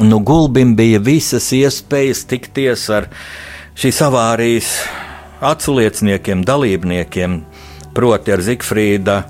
nu, 0.00 0.18
Gulbim 0.18 0.74
bija 0.76 1.00
visas 1.00 1.48
iespējas 1.52 2.24
tikties 2.28 2.88
ar 2.92 3.08
šīs 3.76 4.00
avārijas 4.04 4.70
atslieciniekiem, 5.44 6.44
dalībniekiem, 6.44 7.40
proti 7.96 8.32
ar 8.32 8.42
Zifrīda 8.44 9.22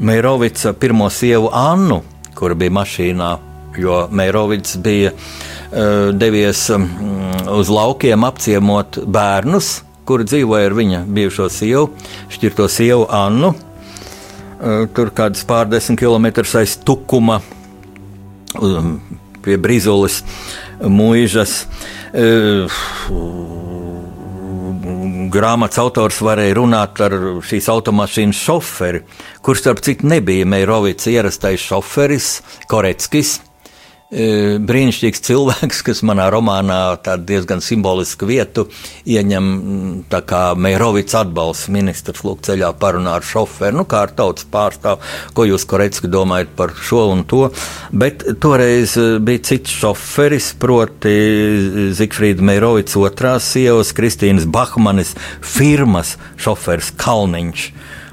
Meirovica 0.00 0.72
pirmo 0.72 1.10
sievu 1.12 1.50
Annu, 1.52 2.00
kur 2.36 2.54
bija 2.56 2.72
mašīnā, 2.72 3.30
jo 3.80 4.00
Meirovics 4.16 4.76
bija 4.80 5.12
uh, 5.12 6.10
devies 6.16 6.66
um, 6.72 6.88
uz 7.56 7.68
laukiem 7.72 8.24
apciemot 8.24 9.02
bērnus, 9.04 9.80
kuri 10.08 10.24
dzīvoja 10.28 10.70
ar 10.70 10.76
viņa 10.76 11.02
bijušo 11.08 11.48
sievu, 11.52 11.90
šķirto 12.32 12.68
sievu 12.72 13.06
Annu. 13.12 13.52
Uh, 14.60 14.84
tur 14.96 15.12
kādas 15.16 15.44
pārdesmit 15.48 16.00
kilometrus 16.00 16.56
aiz 16.60 16.76
tukuma. 16.84 17.40
Um, 18.60 18.98
pie 19.44 19.58
Brīzules 19.60 20.20
mūžas. 20.80 21.64
E, 22.12 22.66
grāmatas 25.30 25.78
autors 25.82 26.18
varēja 26.24 26.56
runāt 26.58 27.00
ar 27.04 27.14
šīs 27.46 27.68
automašīnas 27.70 28.40
šoferi, 28.48 29.04
kurš, 29.44 29.62
starp 29.62 29.84
citu, 29.86 30.08
nebija 30.10 30.48
Meirovics 30.48 31.06
ierastais 31.12 31.62
šoferis 31.62 32.32
Koreckis 32.70 33.38
brīnišķīgs 34.10 35.22
cilvēks, 35.22 35.82
kas 35.86 36.00
manā 36.06 36.26
romānā 36.34 36.80
diezgan 37.22 37.62
simbolisku 37.62 38.26
vietu 38.26 38.66
ieņem 39.06 39.50
mm, 39.50 40.22
kā 40.26 40.42
Meirovics 40.58 41.14
atbalsts 41.20 41.70
ministrs. 41.70 42.24
Lūk, 42.26 42.42
ceļā 42.46 42.72
parunā 42.80 43.14
ar 43.20 43.26
šoferu, 43.26 43.80
nu, 43.80 43.84
kā 43.88 44.02
ar 44.08 44.14
tautas 44.18 44.48
pārstāvu, 44.50 45.06
ko 45.36 45.46
jūs 45.46 45.66
korekti 45.70 46.10
domājat 46.10 46.50
par 46.58 46.74
šo 46.74 47.06
un 47.12 47.22
to. 47.30 47.44
Bet 47.94 48.24
toreiz 48.42 48.96
e, 48.98 49.06
bija 49.22 49.44
cits 49.52 49.78
šoferis, 49.78 50.50
proti 50.58 51.14
Zikfrīda 51.96 52.44
Meirovics 52.50 52.98
otrās 52.98 53.46
sievas, 53.54 53.94
Kristīnas 53.94 54.48
Bahmanis, 54.50 55.14
firmas 55.40 56.16
šoferis 56.40 56.90
Kalniņš. 56.98 57.70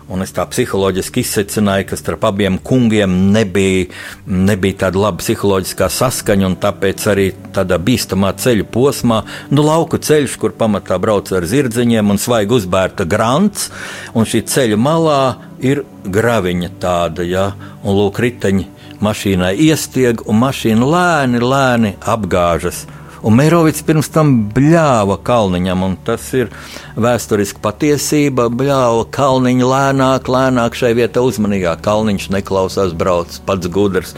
Un 0.07 0.23
es 0.23 0.31
tā 0.31 0.45
psiholoģiski 0.47 1.19
izsecināju, 1.19 1.89
ka 1.89 1.97
starp 1.99 2.23
abiem 2.29 2.55
kungiem 2.63 3.11
nebija, 3.33 3.89
nebija 4.25 4.85
tāda 4.85 5.01
laba 5.03 5.19
psiholoģiskā 5.19 5.89
saskaņa, 5.91 6.47
un 6.47 6.55
tāpēc 6.63 7.03
arī 7.11 7.25
tādā 7.55 7.75
bīstamā 7.75 8.31
ceļu 8.39 8.69
posmā, 8.71 9.19
nu, 9.51 9.65
lauku 9.67 9.99
ceļš, 9.99 10.37
kur 10.39 10.55
pamatā 10.55 10.95
brauc 11.03 11.27
ar 11.35 11.47
zirdziņiem 11.51 12.13
un 12.13 12.21
svaigi 12.23 12.55
uzbērta 12.55 13.03
grants, 13.03 13.67
un 14.15 14.23
šī 14.23 14.45
ceļa 14.47 14.79
malā 14.79 15.21
ir 15.59 15.83
graviņa 16.07 16.71
tāda, 16.79 17.27
ja, 17.27 17.49
un 17.83 17.99
lūk, 17.99 18.23
riteņi 18.23 18.69
mašīnai 19.03 19.57
iestieg, 19.67 20.23
un 20.23 20.39
mašīna 20.39 20.87
lēni, 20.87 21.43
lēni 21.43 21.97
apgāžas 22.15 22.85
Un 23.25 23.37
Mērovics 23.37 23.81
pirms 23.87 24.09
tam 24.13 24.33
bļāva 24.53 25.17
Kalniņam, 25.25 25.85
un 25.87 25.95
tas 26.05 26.25
ir 26.37 26.51
vēsturiski 26.99 27.61
patiesība. 27.63 28.47
Bļāva 28.53 29.07
Kalniņa 29.13 29.71
lēnāk, 29.71 30.29
lēnāk 30.29 30.77
šai 30.77 30.93
vietā 30.97 31.23
uzmanīgāk. 31.25 31.81
Kalniņš 31.85 32.29
neklausās, 32.35 32.93
brauc 32.97 33.39
pats 33.47 33.71
gudrs. 33.73 34.13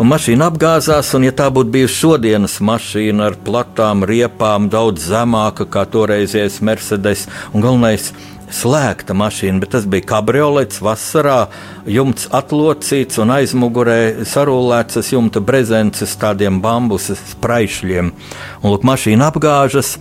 Un 0.00 0.08
mašīna 0.08 0.48
apgāzās, 0.48 1.12
un 1.18 1.26
ja 1.28 1.34
tā 1.36 1.50
būtu 1.52 1.74
bijusi 1.74 1.98
šodienas 1.98 2.56
mašīna 2.64 3.30
ar 3.30 3.38
platām 3.44 4.06
riepām, 4.08 4.70
daudz 4.72 5.10
zemāka 5.10 5.68
kā 5.68 5.84
toreizies 5.84 6.62
Mercedes, 6.64 7.26
un 7.52 7.66
galvenais 7.66 8.12
slēgta 8.54 9.14
mašīna, 9.16 9.62
bet 9.62 9.74
tas 9.76 9.86
bija 9.90 10.06
kabriolets 10.14 10.80
vasarā, 10.84 11.48
jumts 11.88 12.28
atlocīts 12.34 13.20
un 13.22 13.34
aizmugurē 13.36 14.26
sarūlēts 14.28 15.12
jumta 15.14 15.42
brezences 15.42 16.16
tādiem 16.20 16.60
bambusa 16.64 17.16
spraišļiem. 17.18 18.14
Un 18.62 18.74
lūk, 18.74 18.86
mašīna 18.86 19.30
apgāžas. 19.30 19.98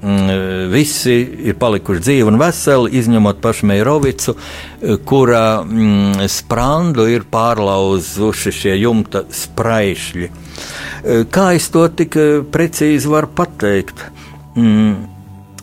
Mm, 0.00 0.70
visi 0.72 1.12
ir 1.44 1.58
palikuši 1.60 2.00
dzīvi 2.00 2.30
un 2.30 2.38
veseli, 2.40 2.94
izņemot 2.96 3.42
pašu 3.44 3.68
Meirovicu, 3.68 4.32
kura 5.04 5.60
mm, 5.60 6.24
sprandu 6.32 7.04
ir 7.12 7.26
pārlauzuši 7.28 8.54
šie 8.62 8.78
jumta 8.80 9.26
spraišļi. 9.28 10.30
Kā 11.32 11.46
es 11.56 11.68
to 11.72 11.84
tik 11.92 12.16
precīzi 12.52 13.12
varu 13.12 13.28
pateikt? 13.36 14.06
Mm, 14.56 15.19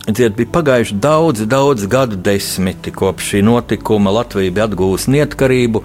Dziet, 0.08 0.38
bija 0.38 0.48
pagājuši 0.54 0.94
daudzi, 1.04 1.44
daudzi 1.44 1.86
gadu 1.90 2.16
desmiti 2.16 2.88
kopš 2.96 3.26
šī 3.34 3.42
notikuma. 3.44 4.08
Latvija 4.16 4.54
bija 4.56 4.64
atgūusi 4.64 5.12
neatkarību. 5.12 5.82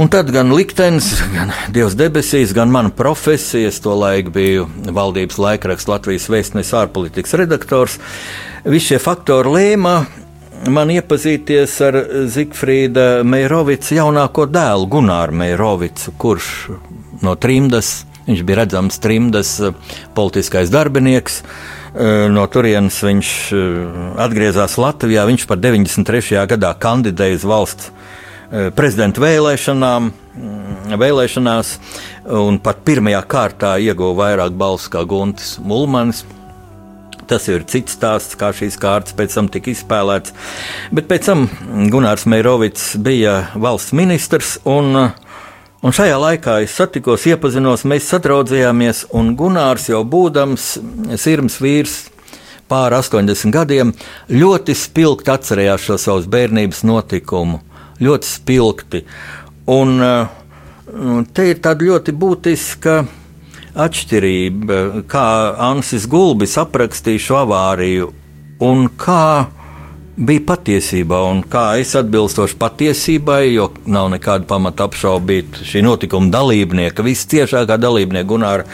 Un 0.00 0.08
tad 0.08 0.30
gan 0.32 0.54
liktenis, 0.56 1.10
gan 1.34 1.52
Dievs 1.74 1.92
debesīs, 2.00 2.54
gan 2.56 2.72
mana 2.72 2.88
profesija, 2.88 3.68
es 3.68 3.82
to 3.84 3.92
laiku 4.00 4.32
biju 4.32 4.64
valdības 4.96 5.36
laikraksta 5.44 5.92
Latvijas 5.92 6.30
vēstnes 6.32 6.72
ārpolitikas 6.78 7.36
redaktors. 7.36 7.98
Visi 8.64 8.94
šie 8.94 9.02
faktori 9.04 9.52
lēma 9.58 9.92
man 10.72 10.94
iepazīties 10.94 11.76
ar 11.84 12.00
Zigfrīda 12.32 13.26
Meirovica 13.28 13.92
jaunāko 13.98 14.48
dēlu, 14.48 14.88
Gunāru 14.96 15.36
Meirovicu, 15.42 16.16
kurš 16.16 16.48
no 17.20 17.36
trimdas, 17.36 18.06
viņš 18.24 18.42
bija 18.48 18.62
redzams 18.62 18.96
trimdas 19.04 19.58
politiskais 20.16 20.72
darbinieks. 20.72 21.42
No 21.92 22.46
turienes 22.48 22.96
viņš 23.04 23.30
atgriezās 24.24 24.78
Latvijā. 24.80 25.26
Viņš 25.28 25.44
par 25.50 25.60
93. 25.60 26.40
gadā 26.48 26.72
kandidēja 26.80 27.36
uz 27.36 27.44
valsts 27.44 27.90
prezidenta 28.76 29.20
vēlēšanām, 29.20 30.10
vēlēšanās, 31.00 31.72
un 32.36 32.58
pat 32.64 32.82
pirmajā 32.86 33.22
kārtā 33.28 33.74
ieguva 33.80 34.26
vairāk 34.26 34.56
balsu 34.56 34.92
kā 34.92 35.04
Guntis 35.08 35.58
Mulmanis. 35.60 36.24
Tas 37.28 37.46
ir 37.48 37.64
cits 37.68 37.94
stāsts, 37.96 38.36
kā 38.36 38.50
šīs 38.52 38.76
kārtas 38.80 39.14
pēc 39.16 39.36
tam 39.36 39.48
tika 39.52 39.70
izspēlētas. 39.72 40.34
Bet 40.92 41.08
pēc 41.08 41.28
tam 41.30 41.46
Gunārs 41.92 42.26
Meirovics 42.28 42.90
bija 43.00 43.38
valsts 43.54 43.94
ministrs, 43.96 44.56
un 44.68 44.90
uh, 44.98 45.21
Un 45.82 45.90
šajā 45.90 46.14
laikā 46.14 46.60
es 46.62 46.76
satikos, 46.78 47.24
iepazinos, 47.26 47.82
mēs 47.90 48.06
sadraudzējāmies, 48.12 49.00
un 49.18 49.32
Gunārs 49.34 49.88
jau 49.90 50.04
būdams 50.06 50.66
sirds 51.18 51.56
vīrs. 51.58 51.96
Pār 52.70 52.94
80 52.94 53.50
gadiem 53.52 53.90
ļoti 54.30 54.76
spilgti 54.78 55.32
atcerējās 55.34 55.88
šo 55.88 55.96
savus 55.98 56.28
bērnības 56.30 56.84
notikumu. 56.86 57.58
Ļoti 57.98 58.30
spilgti. 58.30 59.02
Un 59.74 59.98
uh, 60.06 60.30
te 61.34 61.48
ir 61.50 61.58
tāda 61.66 61.88
ļoti 61.90 62.14
būtiska 62.14 62.94
atšķirība, 63.82 64.78
kā 65.10 65.26
Ansis 65.66 66.06
Gulbis 66.06 66.54
aprakstīja 66.62 67.26
šo 67.26 67.40
avāriju 67.42 68.12
un 68.62 68.86
kā 69.02 69.50
bija 70.16 70.42
patiesībā, 70.46 71.22
un 71.30 71.40
kā 71.48 71.78
es 71.80 71.94
atbilstoši 71.96 72.56
patiesībai, 72.60 73.42
jo 73.54 73.70
nav 73.88 74.10
nekāda 74.12 74.46
pamata 74.48 74.86
apšaubīt 74.88 75.62
šī 75.64 75.82
notikuma 75.86 76.28
dalībnieka, 76.32 77.04
visciešākā 77.06 77.78
dalībnieka 77.80 78.28
Gunāra 78.28 78.66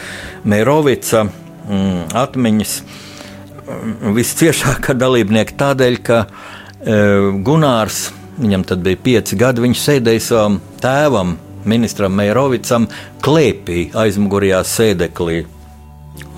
Mērovica 0.49 1.25
mm, 1.25 2.09
atmiņas, 2.19 2.75
mm, 2.83 4.15
visciešākā 4.17 4.97
dalībnieka 4.99 5.55
tādēļ, 5.63 5.99
ka 6.03 6.21
e, 6.25 6.99
Gunārs, 7.47 8.09
viņam 8.39 8.67
tad 8.67 8.83
bija 8.83 9.03
pieci 9.03 9.39
gadi, 9.39 9.63
viņš 9.63 9.85
sēdēja 9.85 10.25
savam 10.27 10.59
tēvam, 10.83 11.37
ministram 11.69 12.15
Mērovicam, 12.19 12.87
klēpī 13.23 13.89
aizmugurējā 13.95 14.61
sēdeklī. 14.67 15.43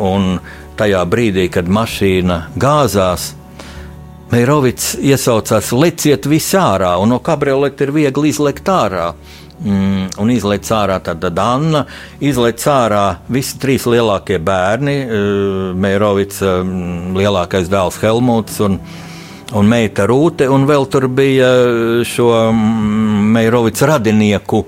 Un 0.02 0.36
tajā 0.78 1.02
brīdī, 1.10 1.46
kad 1.54 1.70
mašīna 1.70 2.44
gāzās, 2.60 3.32
Meirovits 4.32 4.94
iesaucās, 4.96 5.74
leciet 5.76 6.24
visi 6.32 6.56
ārā, 6.56 6.94
un 7.04 7.12
no 7.12 7.18
kabrioleta 7.20 7.84
ir 7.84 7.92
viegli 7.92 8.32
izlekt 8.32 8.70
ārā. 8.72 9.12
Mm, 9.62 10.08
un 10.18 10.32
izlaiž 10.34 10.72
ārā 10.74 10.96
tāda 11.04 11.30
Anna, 11.44 11.84
izlaiž 12.24 12.64
ārā 12.72 13.04
visi 13.30 13.60
trīs 13.62 13.84
lielākie 13.86 14.40
bērni, 14.42 14.96
uh, 15.04 15.76
Meirovits, 15.78 16.40
um, 16.48 17.12
lielākais 17.18 17.70
dēls 17.70 18.00
Helmuts 18.02 18.58
un, 18.66 18.80
un 19.54 19.70
meita 19.70 20.08
Rūte, 20.10 20.48
un 20.50 20.66
vēl 20.70 20.88
tur 20.90 21.06
bija 21.12 21.52
šo 22.08 22.32
mm, 22.56 23.28
Meirovits 23.36 23.86
radinieku 23.92 24.64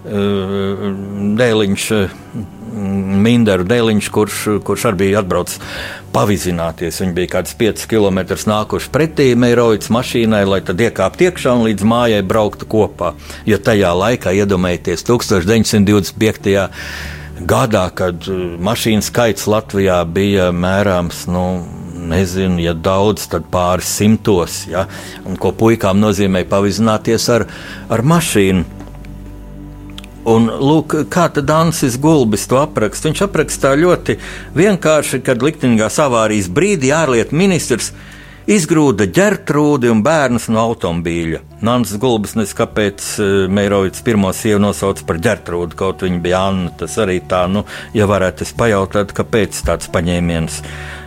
dēliņš. 0.00 1.86
Minderu 2.70 3.64
dēliņš, 3.66 4.08
kurš, 4.14 4.36
kurš 4.66 4.86
arī 4.90 5.00
bija 5.04 5.22
atbraucis 5.22 5.58
pavizināties. 6.14 7.00
Viņi 7.02 7.16
bija 7.16 7.32
kāds 7.36 7.56
5 7.58 7.86
km 7.90 8.20
nākuši 8.52 8.92
pretī 8.94 9.30
Meirovics 9.38 9.90
mašīnai, 9.92 10.44
lai 10.48 10.60
tad 10.66 10.82
iekāptu 10.82 11.28
iekšā 11.28 11.56
un 11.58 11.66
līdz 11.68 11.86
mājai 11.90 12.22
brauktu 12.26 12.68
kopā. 12.70 13.14
Jo 13.48 13.58
tajā 13.58 13.90
laikā, 13.96 14.34
iedomājieties, 14.42 15.04
1925. 15.08 16.56
gadā, 17.50 17.84
kad 17.96 18.30
uh, 18.30 18.56
mašīnu 18.62 19.04
skaits 19.04 19.48
Latvijā 19.50 20.00
bija 20.06 20.50
mērāms, 20.54 21.24
nu, 21.32 21.44
nezinu, 22.10 22.60
ja 22.62 22.74
daudz, 22.74 23.26
tad 23.30 23.46
pāris 23.52 23.90
simtos. 24.00 24.64
Ja? 24.70 24.86
Un 25.26 25.38
ko 25.40 25.52
puikām 25.56 26.00
nozīmē 26.02 26.44
pavizināties 26.50 27.28
ar, 27.34 27.46
ar 27.90 28.04
mašīnu. 28.06 28.79
Un, 30.30 30.46
lūk, 30.62 30.94
kā 31.10 31.26
tad 31.34 31.50
Ansis 31.50 31.96
Gulbis 32.00 32.46
to 32.50 32.58
apraksta? 32.60 33.08
Viņš 33.08 33.22
apraksta 33.26 33.72
ļoti 33.78 34.18
vienkārši, 34.58 35.22
kad 35.26 35.42
liktenīgās 35.42 35.98
avārijas 36.04 36.50
brīdī 36.54 36.92
ārlietu 36.94 37.38
ministrs 37.38 37.90
izgrūda 38.48 39.08
ģērtrūdi 39.10 39.90
un 39.92 40.04
bērnus 40.04 40.48
no 40.52 40.62
automobīļa. 40.70 41.42
Nāns 41.66 41.92
Gulbis 42.00 42.36
nezinu, 42.38 42.58
kāpēc 42.62 43.08
eh, 43.20 43.34
Meirovits 43.52 44.04
pirmo 44.06 44.32
sievu 44.36 44.62
nosauca 44.64 45.04
par 45.08 45.20
ģērtrūdu, 45.26 45.76
kaut 45.76 46.06
viņa 46.06 46.22
bija 46.24 46.46
Anna. 46.48 46.72
Tas 46.80 46.96
arī 47.02 47.20
tā, 47.28 47.44
nu, 47.52 47.66
ja 47.96 48.08
varētu 48.10 48.46
es 48.46 48.54
pajautāt, 48.56 49.12
kāpēc 49.16 49.60
tāds 49.66 49.90
paņēmiens 49.92 50.62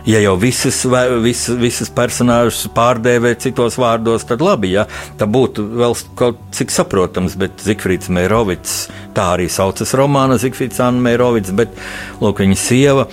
ja 0.06 0.20
jau 0.20 0.34
visas, 0.36 0.82
visas, 1.22 1.56
visas 1.58 1.90
personāžas 1.94 2.66
pārdēvē 2.76 3.34
citos 3.40 3.78
vārdos, 3.80 4.26
tad 4.28 4.44
labi, 4.44 4.74
ja 4.76 4.86
tā 5.18 5.28
būtu 5.30 5.64
vēl 5.80 5.96
kaut 6.18 6.42
cik 6.54 6.74
saprotams, 6.74 7.38
bet 7.40 7.64
Zikfrīds 7.64 8.12
Mērovits, 8.12 8.76
tā 9.16 9.30
arī 9.36 9.48
saucas 9.52 9.94
romāna 9.96 10.38
Zikfrīds 10.40 10.82
Anna 10.84 11.08
Mērovits, 11.08 11.54
bet 11.56 11.72
lūk, 12.20 12.44
viņa 12.44 12.60
sieva 12.60 13.08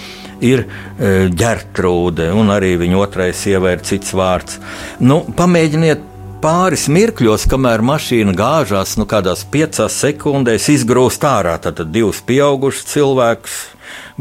ir 0.45 0.65
e, 0.65 1.29
ģertrūde, 1.31 2.31
un 2.35 2.51
arī 2.53 2.75
viņa 2.81 3.01
otrais 3.01 3.41
sieva 3.45 3.75
ir 3.75 3.83
cits 3.87 4.13
vārds. 4.17 4.59
Nu, 4.99 5.21
pamēģiniet 5.37 6.07
pāris 6.41 6.87
mirkļos, 6.91 7.45
kamēr 7.49 7.83
mašīna 7.85 8.35
gāžās, 8.37 8.95
nu, 8.99 9.07
kādās 9.09 9.45
piecās 9.53 9.99
sekundēs 10.03 10.69
izgrūst 10.73 11.25
ārā. 11.27 11.57
Tad 11.61 11.83
divus 11.93 12.23
pieaugušus 12.25 12.89
cilvēkus, 12.93 13.59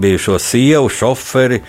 bijušo 0.00 0.40
sievu, 0.42 0.92
šoferi, 0.92 1.62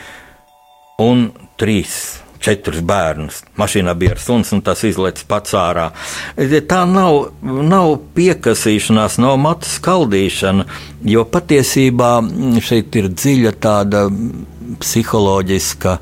un 1.02 1.32
trīs 1.60 2.21
četrus 2.42 2.82
bērnus. 2.86 3.42
Mašīnā 3.60 3.94
bija 3.98 4.16
ar 4.16 4.22
suns, 4.22 4.52
un 4.56 4.64
tas 4.66 4.82
izlaiž 4.88 5.24
pats 5.30 5.54
ārā. 5.58 5.90
Tā 6.38 6.82
nav, 6.90 7.32
nav 7.42 7.94
piekasīšanās, 8.18 9.20
nav 9.22 9.38
matu 9.42 9.70
skaldīšana, 9.70 10.66
jo 11.14 11.26
patiesībā 11.30 12.12
šeit 12.66 12.98
ir 13.00 13.12
dziļa 13.14 13.54
tāda 13.62 14.08
psiholoģiska 14.82 15.96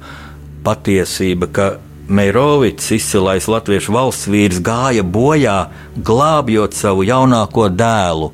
patiesība, 0.66 1.52
ka 1.52 1.70
Meirovits, 2.10 2.88
izcilais 2.96 3.46
latviešu 3.46 3.94
valsts 3.94 4.26
vīrs, 4.34 4.58
gāja 4.66 5.04
bojā, 5.06 5.60
glābjot 5.94 6.74
savu 6.74 7.04
jaunāko 7.06 7.68
dēlu. 7.70 8.32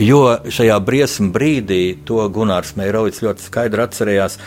Jo 0.00 0.22
šajā 0.48 0.78
briesmu 0.80 1.28
brīdī 1.34 1.82
to 2.08 2.24
Gunārs 2.32 2.72
Meirovits 2.80 3.20
ļoti 3.20 3.44
skaidri 3.44 3.84
atcerējās 3.84 4.38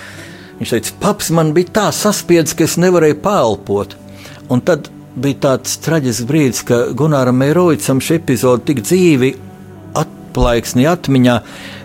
Viņš 0.61 0.71
teica, 0.75 0.91
paps 1.01 1.31
man 1.33 1.55
bija 1.57 1.71
tā 1.73 1.83
saspiedzis, 1.89 2.53
ka 2.53 2.67
es 2.67 2.75
nevarēju 2.77 3.15
pāelpot. 3.23 3.95
Un 4.53 4.59
tad 4.61 4.91
bija 5.17 5.39
tāds 5.47 5.79
traģisks 5.81 6.27
brīdis, 6.29 6.59
ka 6.67 6.83
Gunāram 6.93 7.39
Meirovicam 7.41 7.97
šī 7.97 8.19
epizode 8.19 8.67
tik 8.67 8.83
dzīvi 8.85 9.31
atplaiksni 9.97 10.85
atmiņā, 10.85 11.39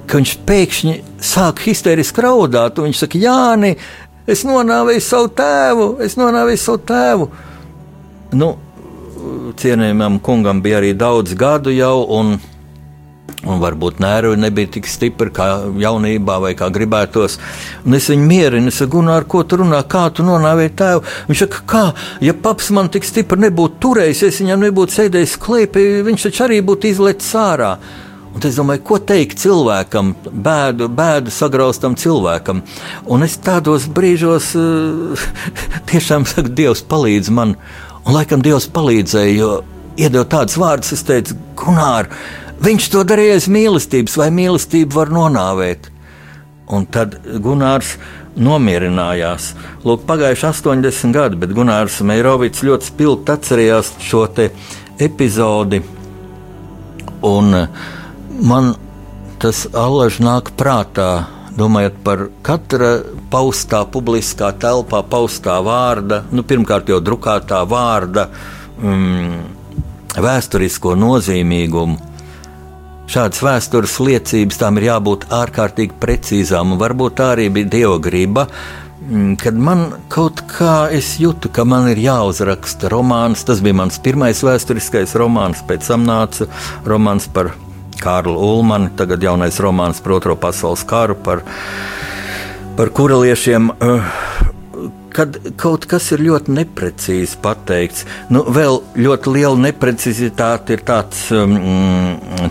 ka 0.05 0.21
viņš 0.21 0.35
pēkšņi 0.45 0.95
sāk 1.25 1.65
histēriski 1.65 2.27
raudāt. 2.27 2.77
Viņš 2.85 3.01
saka, 3.01 3.23
Jāni, 3.23 3.73
es 4.29 4.45
nonāvēju 4.45 5.07
savu 5.09 5.33
tēvu, 5.41 5.89
es 6.05 6.19
nonāvēju 6.21 6.61
savu 6.61 6.83
tēvu. 6.93 7.31
Nu, 8.37 8.51
cienījamam 9.57 10.21
kungam 10.21 10.61
bija 10.61 10.83
arī 10.83 10.93
daudz 11.01 11.33
gadu 11.33 11.73
jau, 11.73 12.03
un 12.19 12.37
Un 13.47 13.61
varbūt 13.63 14.01
nervi 14.03 14.39
nebija 14.41 14.71
tik 14.77 14.89
stipri 14.91 15.31
kā 15.35 15.47
jaunībā, 15.79 16.39
vai 16.43 16.55
kā 16.59 16.67
gribētos. 16.73 17.37
Un 17.87 17.95
es 17.99 18.09
viņu 18.11 18.27
mierinu, 18.27 18.73
es 18.73 18.81
saku, 18.81 19.03
ar 19.13 19.27
ko 19.31 19.43
tu 19.47 19.61
runā, 19.61 19.83
kā 19.87 20.07
tu 20.15 20.25
nonāvēji 20.27 20.73
tēvu. 20.79 21.05
Viņš 21.29 21.43
saka, 21.45 21.63
kā, 21.71 21.85
ja 22.25 22.35
paps 22.35 22.73
man 22.75 22.91
tik 22.91 23.07
stipri 23.07 23.45
nebūtu 23.47 23.79
turējis, 23.83 24.25
es 24.27 24.41
viņam 24.43 24.67
nebūtu 24.67 24.97
sēdējis 24.97 25.37
klēpī, 25.43 25.85
viņš 26.07 26.27
taču 26.27 26.45
arī 26.49 26.59
būtu 26.67 26.91
izlecis 26.91 27.37
ārā. 27.39 27.77
Un 28.37 28.43
es 28.45 28.59
domāju, 28.59 28.83
ko 28.85 28.99
teikt 29.01 29.39
cilvēkam, 29.41 30.11
bēdu, 30.29 30.91
bēdu 30.93 31.33
sagraustam 31.33 31.95
cilvēkam. 31.97 32.65
Un 33.09 33.25
es 33.25 33.39
tādos 33.41 33.87
brīžos 33.89 34.51
tiešām 35.93 36.27
saku, 36.29 36.53
Dievs 36.59 36.83
palīdz 36.91 37.31
man. 37.33 37.55
Un 38.05 38.19
laikam 38.19 38.43
Dievs 38.45 38.69
palīdzēja, 38.75 39.39
jo 39.39 39.53
iedod 39.97 40.29
tādus 40.31 40.59
vārdus, 40.61 40.93
es 40.93 41.07
teicu, 41.09 41.39
Gunār, 41.57 42.11
Viņš 42.65 42.87
to 42.93 43.03
darīja 43.05 43.37
aiz 43.37 43.51
mīlestības, 43.53 44.17
vai 44.17 44.31
mīlestību 44.33 44.97
var 44.97 45.13
nonāvēt. 45.13 45.91
Un 46.73 46.87
tad 46.91 47.19
Gunārs 47.45 47.97
nomierinājās. 48.37 49.51
Lūk, 49.87 50.07
pagājuši 50.09 50.49
80 50.49 51.15
gadi, 51.15 51.39
bet 51.41 51.53
Gunārs 51.57 52.01
Meirovits 52.05 52.65
ļoti 52.67 52.89
spilgti 52.91 53.35
atcerējās 53.35 53.93
šo 54.03 54.25
epizodi. 54.99 55.83
Un 57.27 57.55
man 58.49 58.75
tas 59.41 59.67
allaž 59.77 60.21
nāk 60.25 60.53
prātā, 60.57 61.27
domājot 61.57 62.01
par 62.05 62.27
katra 62.45 62.91
paustā, 63.33 63.85
publiskā 63.89 64.51
telpā 64.61 65.03
paustā 65.05 65.61
vārda, 65.65 66.25
nu, 66.33 66.45
pirmkārt 66.45 66.89
jau 66.89 67.01
drukātā 67.05 67.63
vārda, 67.69 68.29
mm, 68.81 69.41
vēsturisko 70.25 70.97
nozīmīgumu 70.97 72.16
Šādas 73.07 73.39
vēstures 73.45 73.93
liecības 74.03 74.59
tam 74.59 74.81
ir 74.81 74.89
jābūt 74.89 75.29
ārkārtīgi 75.31 75.95
precīzām, 76.03 76.75
un 76.75 76.81
varbūt 76.81 77.21
tā 77.21 77.31
arī 77.37 77.47
bija 77.55 77.71
dieva 77.77 78.01
griba. 78.03 78.47
Mm, 79.07 79.37
kad 79.39 79.55
man 79.55 79.85
kaut 80.11 80.43
kā 80.51 80.89
es 80.91 81.13
jūtu, 81.23 81.53
ka 81.55 81.63
man 81.69 81.87
ir 81.93 82.01
jāuzraksta 82.03 82.91
romāns, 82.91 83.45
tas 83.47 83.63
bija 83.63 83.79
mans 83.79 84.01
pirmais 84.03 84.43
vēsturiskais 84.43 85.15
romāns, 85.21 85.63
pēc 85.69 85.87
tam 85.93 86.03
nāca 86.09 86.49
romāns 86.89 87.29
par 87.31 87.53
Kārlu 88.01 88.35
Ulmanu, 88.49 88.91
tagad 88.99 89.23
jaunais 89.23 89.61
romāns 89.63 90.03
par 90.03 90.17
Otro 90.19 90.35
pasaules 90.37 90.83
karu, 90.89 91.15
par, 91.15 91.45
par 92.77 92.91
kureliešiem. 92.91 93.71
Uh, 93.79 94.46
kad 95.17 95.37
kaut 95.57 95.87
kas 95.89 96.11
ir 96.13 96.23
ļoti 96.27 96.53
neprecīzi 96.59 97.39
pateikts. 97.45 98.05
Nu, 98.33 98.45
vēl 98.53 98.83
ļoti 99.01 99.33
liela 99.33 99.57
neprecizitāte 99.69 100.77
ir 100.77 100.85
tāds 100.87 101.27
um, 101.35 101.57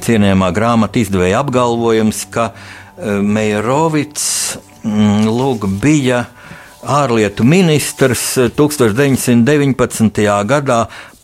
cienījamā 0.02 0.50
grāmatu 0.56 1.04
izdevēja 1.04 1.44
apgalvojums, 1.44 2.24
ka 2.34 2.50
um, 2.52 3.28
Meijerovits 3.36 4.26
um, 4.82 5.28
lūk, 5.30 5.68
bija 5.82 6.26
ārlietu 6.86 7.46
ministrs 7.46 8.32
1919. 8.58 10.26
gadā 10.50 10.80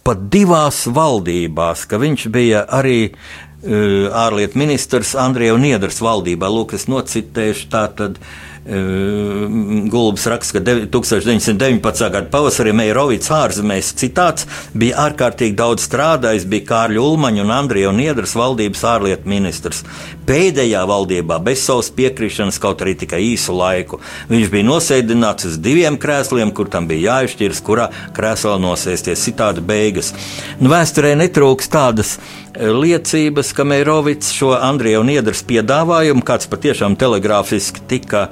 pat 0.06 0.28
divās 0.34 0.84
valdībās, 0.90 1.86
ka 1.90 2.02
viņš 2.02 2.28
bija 2.34 2.66
arī 2.70 3.00
uh, 3.10 4.14
ārlietu 4.28 4.62
ministrs 4.62 5.16
Andrija 5.18 5.58
Niedras 5.58 6.02
valdībā. 6.06 6.50
Lūk, 6.54 6.78
es 6.78 6.86
nocitēšu 6.92 7.70
tā 7.74 7.88
tad 7.98 8.22
Gulbis 8.66 10.28
raksta, 10.30 10.60
ka 10.60 10.74
1919. 10.86 12.10
gada 12.14 12.28
pavasarī 12.30 12.76
Meirovits 12.78 13.32
ārzemēs 13.34 13.90
citāts 13.98 14.46
bija 14.78 15.00
ārkārtīgi 15.08 15.58
daudz 15.58 15.88
strādājis, 15.88 16.46
bija 16.46 16.68
Kārļa 16.70 17.02
Ulmaņa 17.02 17.42
un 17.42 17.54
Andrija 17.56 17.90
Niedras 17.96 18.36
valdības 18.38 18.84
ārlietu 18.86 19.32
ministrs. 19.34 19.82
Pēdējā 20.28 20.82
valdībā 20.90 21.40
bez 21.44 21.64
savas 21.66 21.90
piekrišanas, 21.96 22.60
kaut 22.62 22.84
arī 22.86 22.94
tikai 23.04 23.22
īsu 23.32 23.56
laiku, 23.58 24.02
viņš 24.30 24.52
bija 24.54 24.68
nosēdināts 24.68 25.50
uz 25.50 25.58
diviem 25.62 25.98
krēsliem, 26.02 26.54
kur 26.56 26.70
tam 26.72 26.90
bija 26.90 27.18
jāizšķiras, 27.18 27.64
kurā 27.66 27.90
krēslā 28.16 28.58
nosēsties. 28.62 29.26
Citādi 29.26 29.64
beigas. 29.66 30.14
Nu, 30.62 30.70
vēsturē 30.74 31.16
netrūks 31.20 31.72
tādas 31.72 32.18
liecības, 32.56 33.52
ka 33.58 33.66
Meirovits 33.68 34.32
šo 34.36 34.54
Andrija 34.60 35.02
un 35.02 35.12
Iedras 35.14 35.44
piedāvājumu, 35.48 36.24
kāds 36.28 36.50
patiešām 36.52 37.00
telegrāfiski 37.00 37.86
tika. 37.90 38.30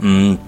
Mm, 0.00 0.38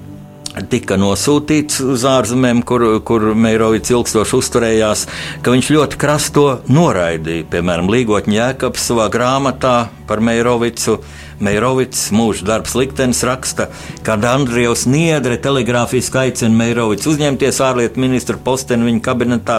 tika 0.70 0.94
nosūtīts 1.00 1.80
uz 1.82 2.04
ārzemēm, 2.06 2.62
kur, 2.66 2.84
kur 3.06 3.32
Meirovits 3.34 3.90
ilgstoši 3.90 4.36
uzturējās, 4.38 5.06
ka 5.42 5.54
viņš 5.54 5.70
ļoti 5.74 5.98
krasto 6.00 6.44
noraidīja. 6.70 7.48
Piemēram, 7.50 7.90
Līgotņa 7.90 8.36
Jēkabs 8.38 8.86
savā 8.92 9.08
grāmatā 9.12 9.74
par 10.08 10.22
Meirovicu 10.24 10.98
Meirovits 11.44 12.06
mūža 12.14 12.46
darbs 12.46 12.76
liktenis 12.78 13.24
raksta, 13.26 13.66
kad 14.06 14.24
Andrievs 14.28 14.84
Niedre 14.86 15.36
telegrāfiski 15.42 16.20
aicina 16.22 16.54
Meirovicu 16.54 17.10
uzņemties 17.10 17.58
ārlietu 17.64 18.02
ministra 18.02 18.38
posteni 18.38 18.86
viņa 18.88 19.02
kabinetā. 19.04 19.58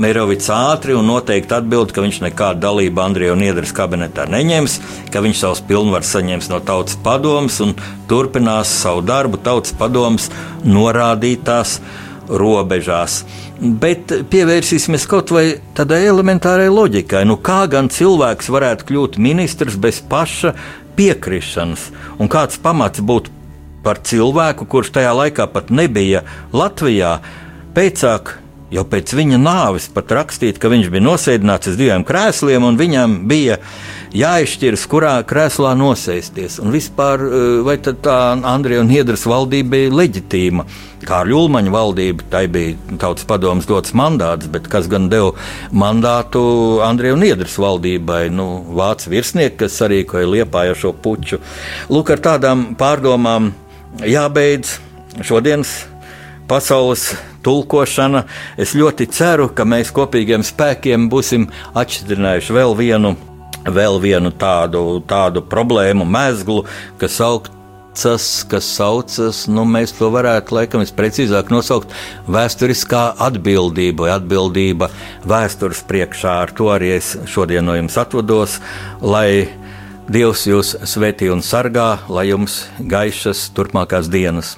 Meirovits 0.00 0.48
ātri 0.54 0.94
un 0.96 1.08
noteikti 1.10 1.56
atbild, 1.58 1.92
ka 1.92 2.04
viņš 2.04 2.22
nekādu 2.28 2.62
dalību 2.62 3.02
Andrievu 3.02 3.38
Niedres 3.40 3.74
kabinetā 3.76 4.28
neņems, 4.30 4.78
ka 5.12 5.24
viņš 5.24 5.42
savus 5.42 5.64
pilnvarus 5.66 6.14
saņems 6.14 6.50
no 6.52 6.62
tautas 6.64 6.98
padomas 7.02 7.58
un 7.64 7.74
turpinās 8.08 8.70
savu 8.84 9.02
darbu 9.06 9.42
tautas 9.42 9.74
padomas 9.76 10.30
norādītās 10.66 11.80
robežās. 12.28 13.20
Bet 13.60 14.12
pievērsīsimies 14.30 15.06
kaut 15.10 15.32
vai 15.34 15.46
tādai 15.76 16.02
elementārai 16.08 16.68
loģikai. 16.72 17.24
Nu, 17.28 17.38
kā 17.38 17.64
gan 17.70 17.90
cilvēks 17.92 18.50
varētu 18.52 18.88
kļūt 18.90 19.20
ministrs 19.22 19.78
bez 19.80 20.02
paša 20.10 20.54
piekrišanas, 20.96 21.90
un 22.20 22.30
kāds 22.32 22.58
pamats 22.62 23.02
būtu 23.04 23.32
par 23.86 24.00
cilvēku, 24.02 24.66
kurš 24.66 24.94
tajā 24.96 25.12
laikā 25.14 25.46
pat 25.52 25.70
nebija 25.70 26.24
Latvijā, 26.56 27.18
pēcāk 27.76 28.34
jau 28.74 28.82
pēc 28.90 29.12
viņa 29.14 29.38
nāves 29.38 29.86
pat 29.94 30.10
rakstīt, 30.16 30.58
ka 30.58 30.70
viņš 30.72 30.90
bija 30.90 31.04
nosēdināts 31.06 31.70
uz 31.70 31.78
diviem 31.78 32.04
krēsliem, 32.06 32.66
un 32.66 32.78
viņam 32.80 33.20
bija 33.30 33.60
jāizšķiras, 34.16 34.84
kurā 34.90 35.14
krēslā 35.28 35.74
nosēsties. 35.78 36.58
Un 36.62 36.72
vispār, 36.74 37.20
eh, 37.20 37.62
vai 37.66 37.76
tā 37.78 38.18
Andrija 38.44 38.80
un 38.80 38.88
Hiedras 38.88 39.26
valdība 39.26 39.70
bija 39.70 39.90
leģitīma? 39.90 40.64
Kā 41.06 41.20
ar 41.20 41.26
Jūlmaņa 41.26 41.70
valdību, 41.70 42.22
tai 42.30 42.46
bija 42.48 42.76
tautas 42.98 43.24
padomus 43.24 43.66
dots 43.66 43.92
mandāts, 43.92 44.50
bet 44.50 44.68
kas 44.68 44.88
gan 44.88 45.08
deva 45.08 45.32
mandātu 45.72 46.80
Andrija 46.82 47.14
un 47.14 47.22
Iedras 47.22 47.56
valdībai, 47.56 48.30
nu, 48.30 48.64
vācu 48.74 49.12
virsnieki, 49.12 49.56
kas 49.56 49.78
sarīkoja 49.80 50.26
liepājošo 50.26 50.94
puču. 51.02 51.38
Lūk, 51.90 52.10
ar 52.10 52.18
tādām 52.18 52.74
pārdomām 52.76 53.52
jābeidz 54.00 54.78
šodienas 55.22 55.84
pasaules 56.48 57.14
tulkošana. 57.42 58.24
Es 58.56 58.74
ļoti 58.74 59.08
ceru, 59.10 59.48
ka 59.54 59.64
mēs 59.64 59.92
kopīgiem 59.94 60.42
spēkiem 60.46 61.08
būsim 61.10 61.48
atšķirinājuši 61.74 62.52
vēl 62.52 62.76
vienu. 62.76 63.16
Vēl 63.66 64.00
vienu 64.02 64.30
tādu, 64.30 65.02
tādu 65.08 65.42
problēmu, 65.42 66.06
mēslu, 66.06 66.62
kas 67.00 67.18
sauc 67.18 67.50
saucas, 67.96 68.44
kas 68.44 68.64
saucas, 68.76 69.46
nu, 69.48 69.64
mēs 69.64 69.94
to 69.96 70.10
varētu 70.12 70.54
laikam 70.54 70.84
precīzāk 70.96 71.50
nosaukt, 71.50 71.92
vēsturiskā 72.28 73.16
atbildība 73.18 74.04
vai 74.04 74.10
atbildība 74.16 74.90
vēstures 75.24 75.82
priekšā. 75.88 76.34
Ar 76.44 76.52
to 76.52 76.68
arī 76.74 76.96
es 76.98 77.16
šodien 77.26 77.64
no 77.64 77.76
jums 77.76 77.96
atvados, 77.96 78.60
lai 79.00 79.48
Dievs 80.06 80.44
jūs 80.46 80.68
svētī 80.86 81.26
un 81.34 81.40
sargā, 81.42 81.96
lai 82.06 82.28
jums 82.28 82.60
gaišas 82.78 83.48
turpmākās 83.56 84.06
dienas. 84.06 84.52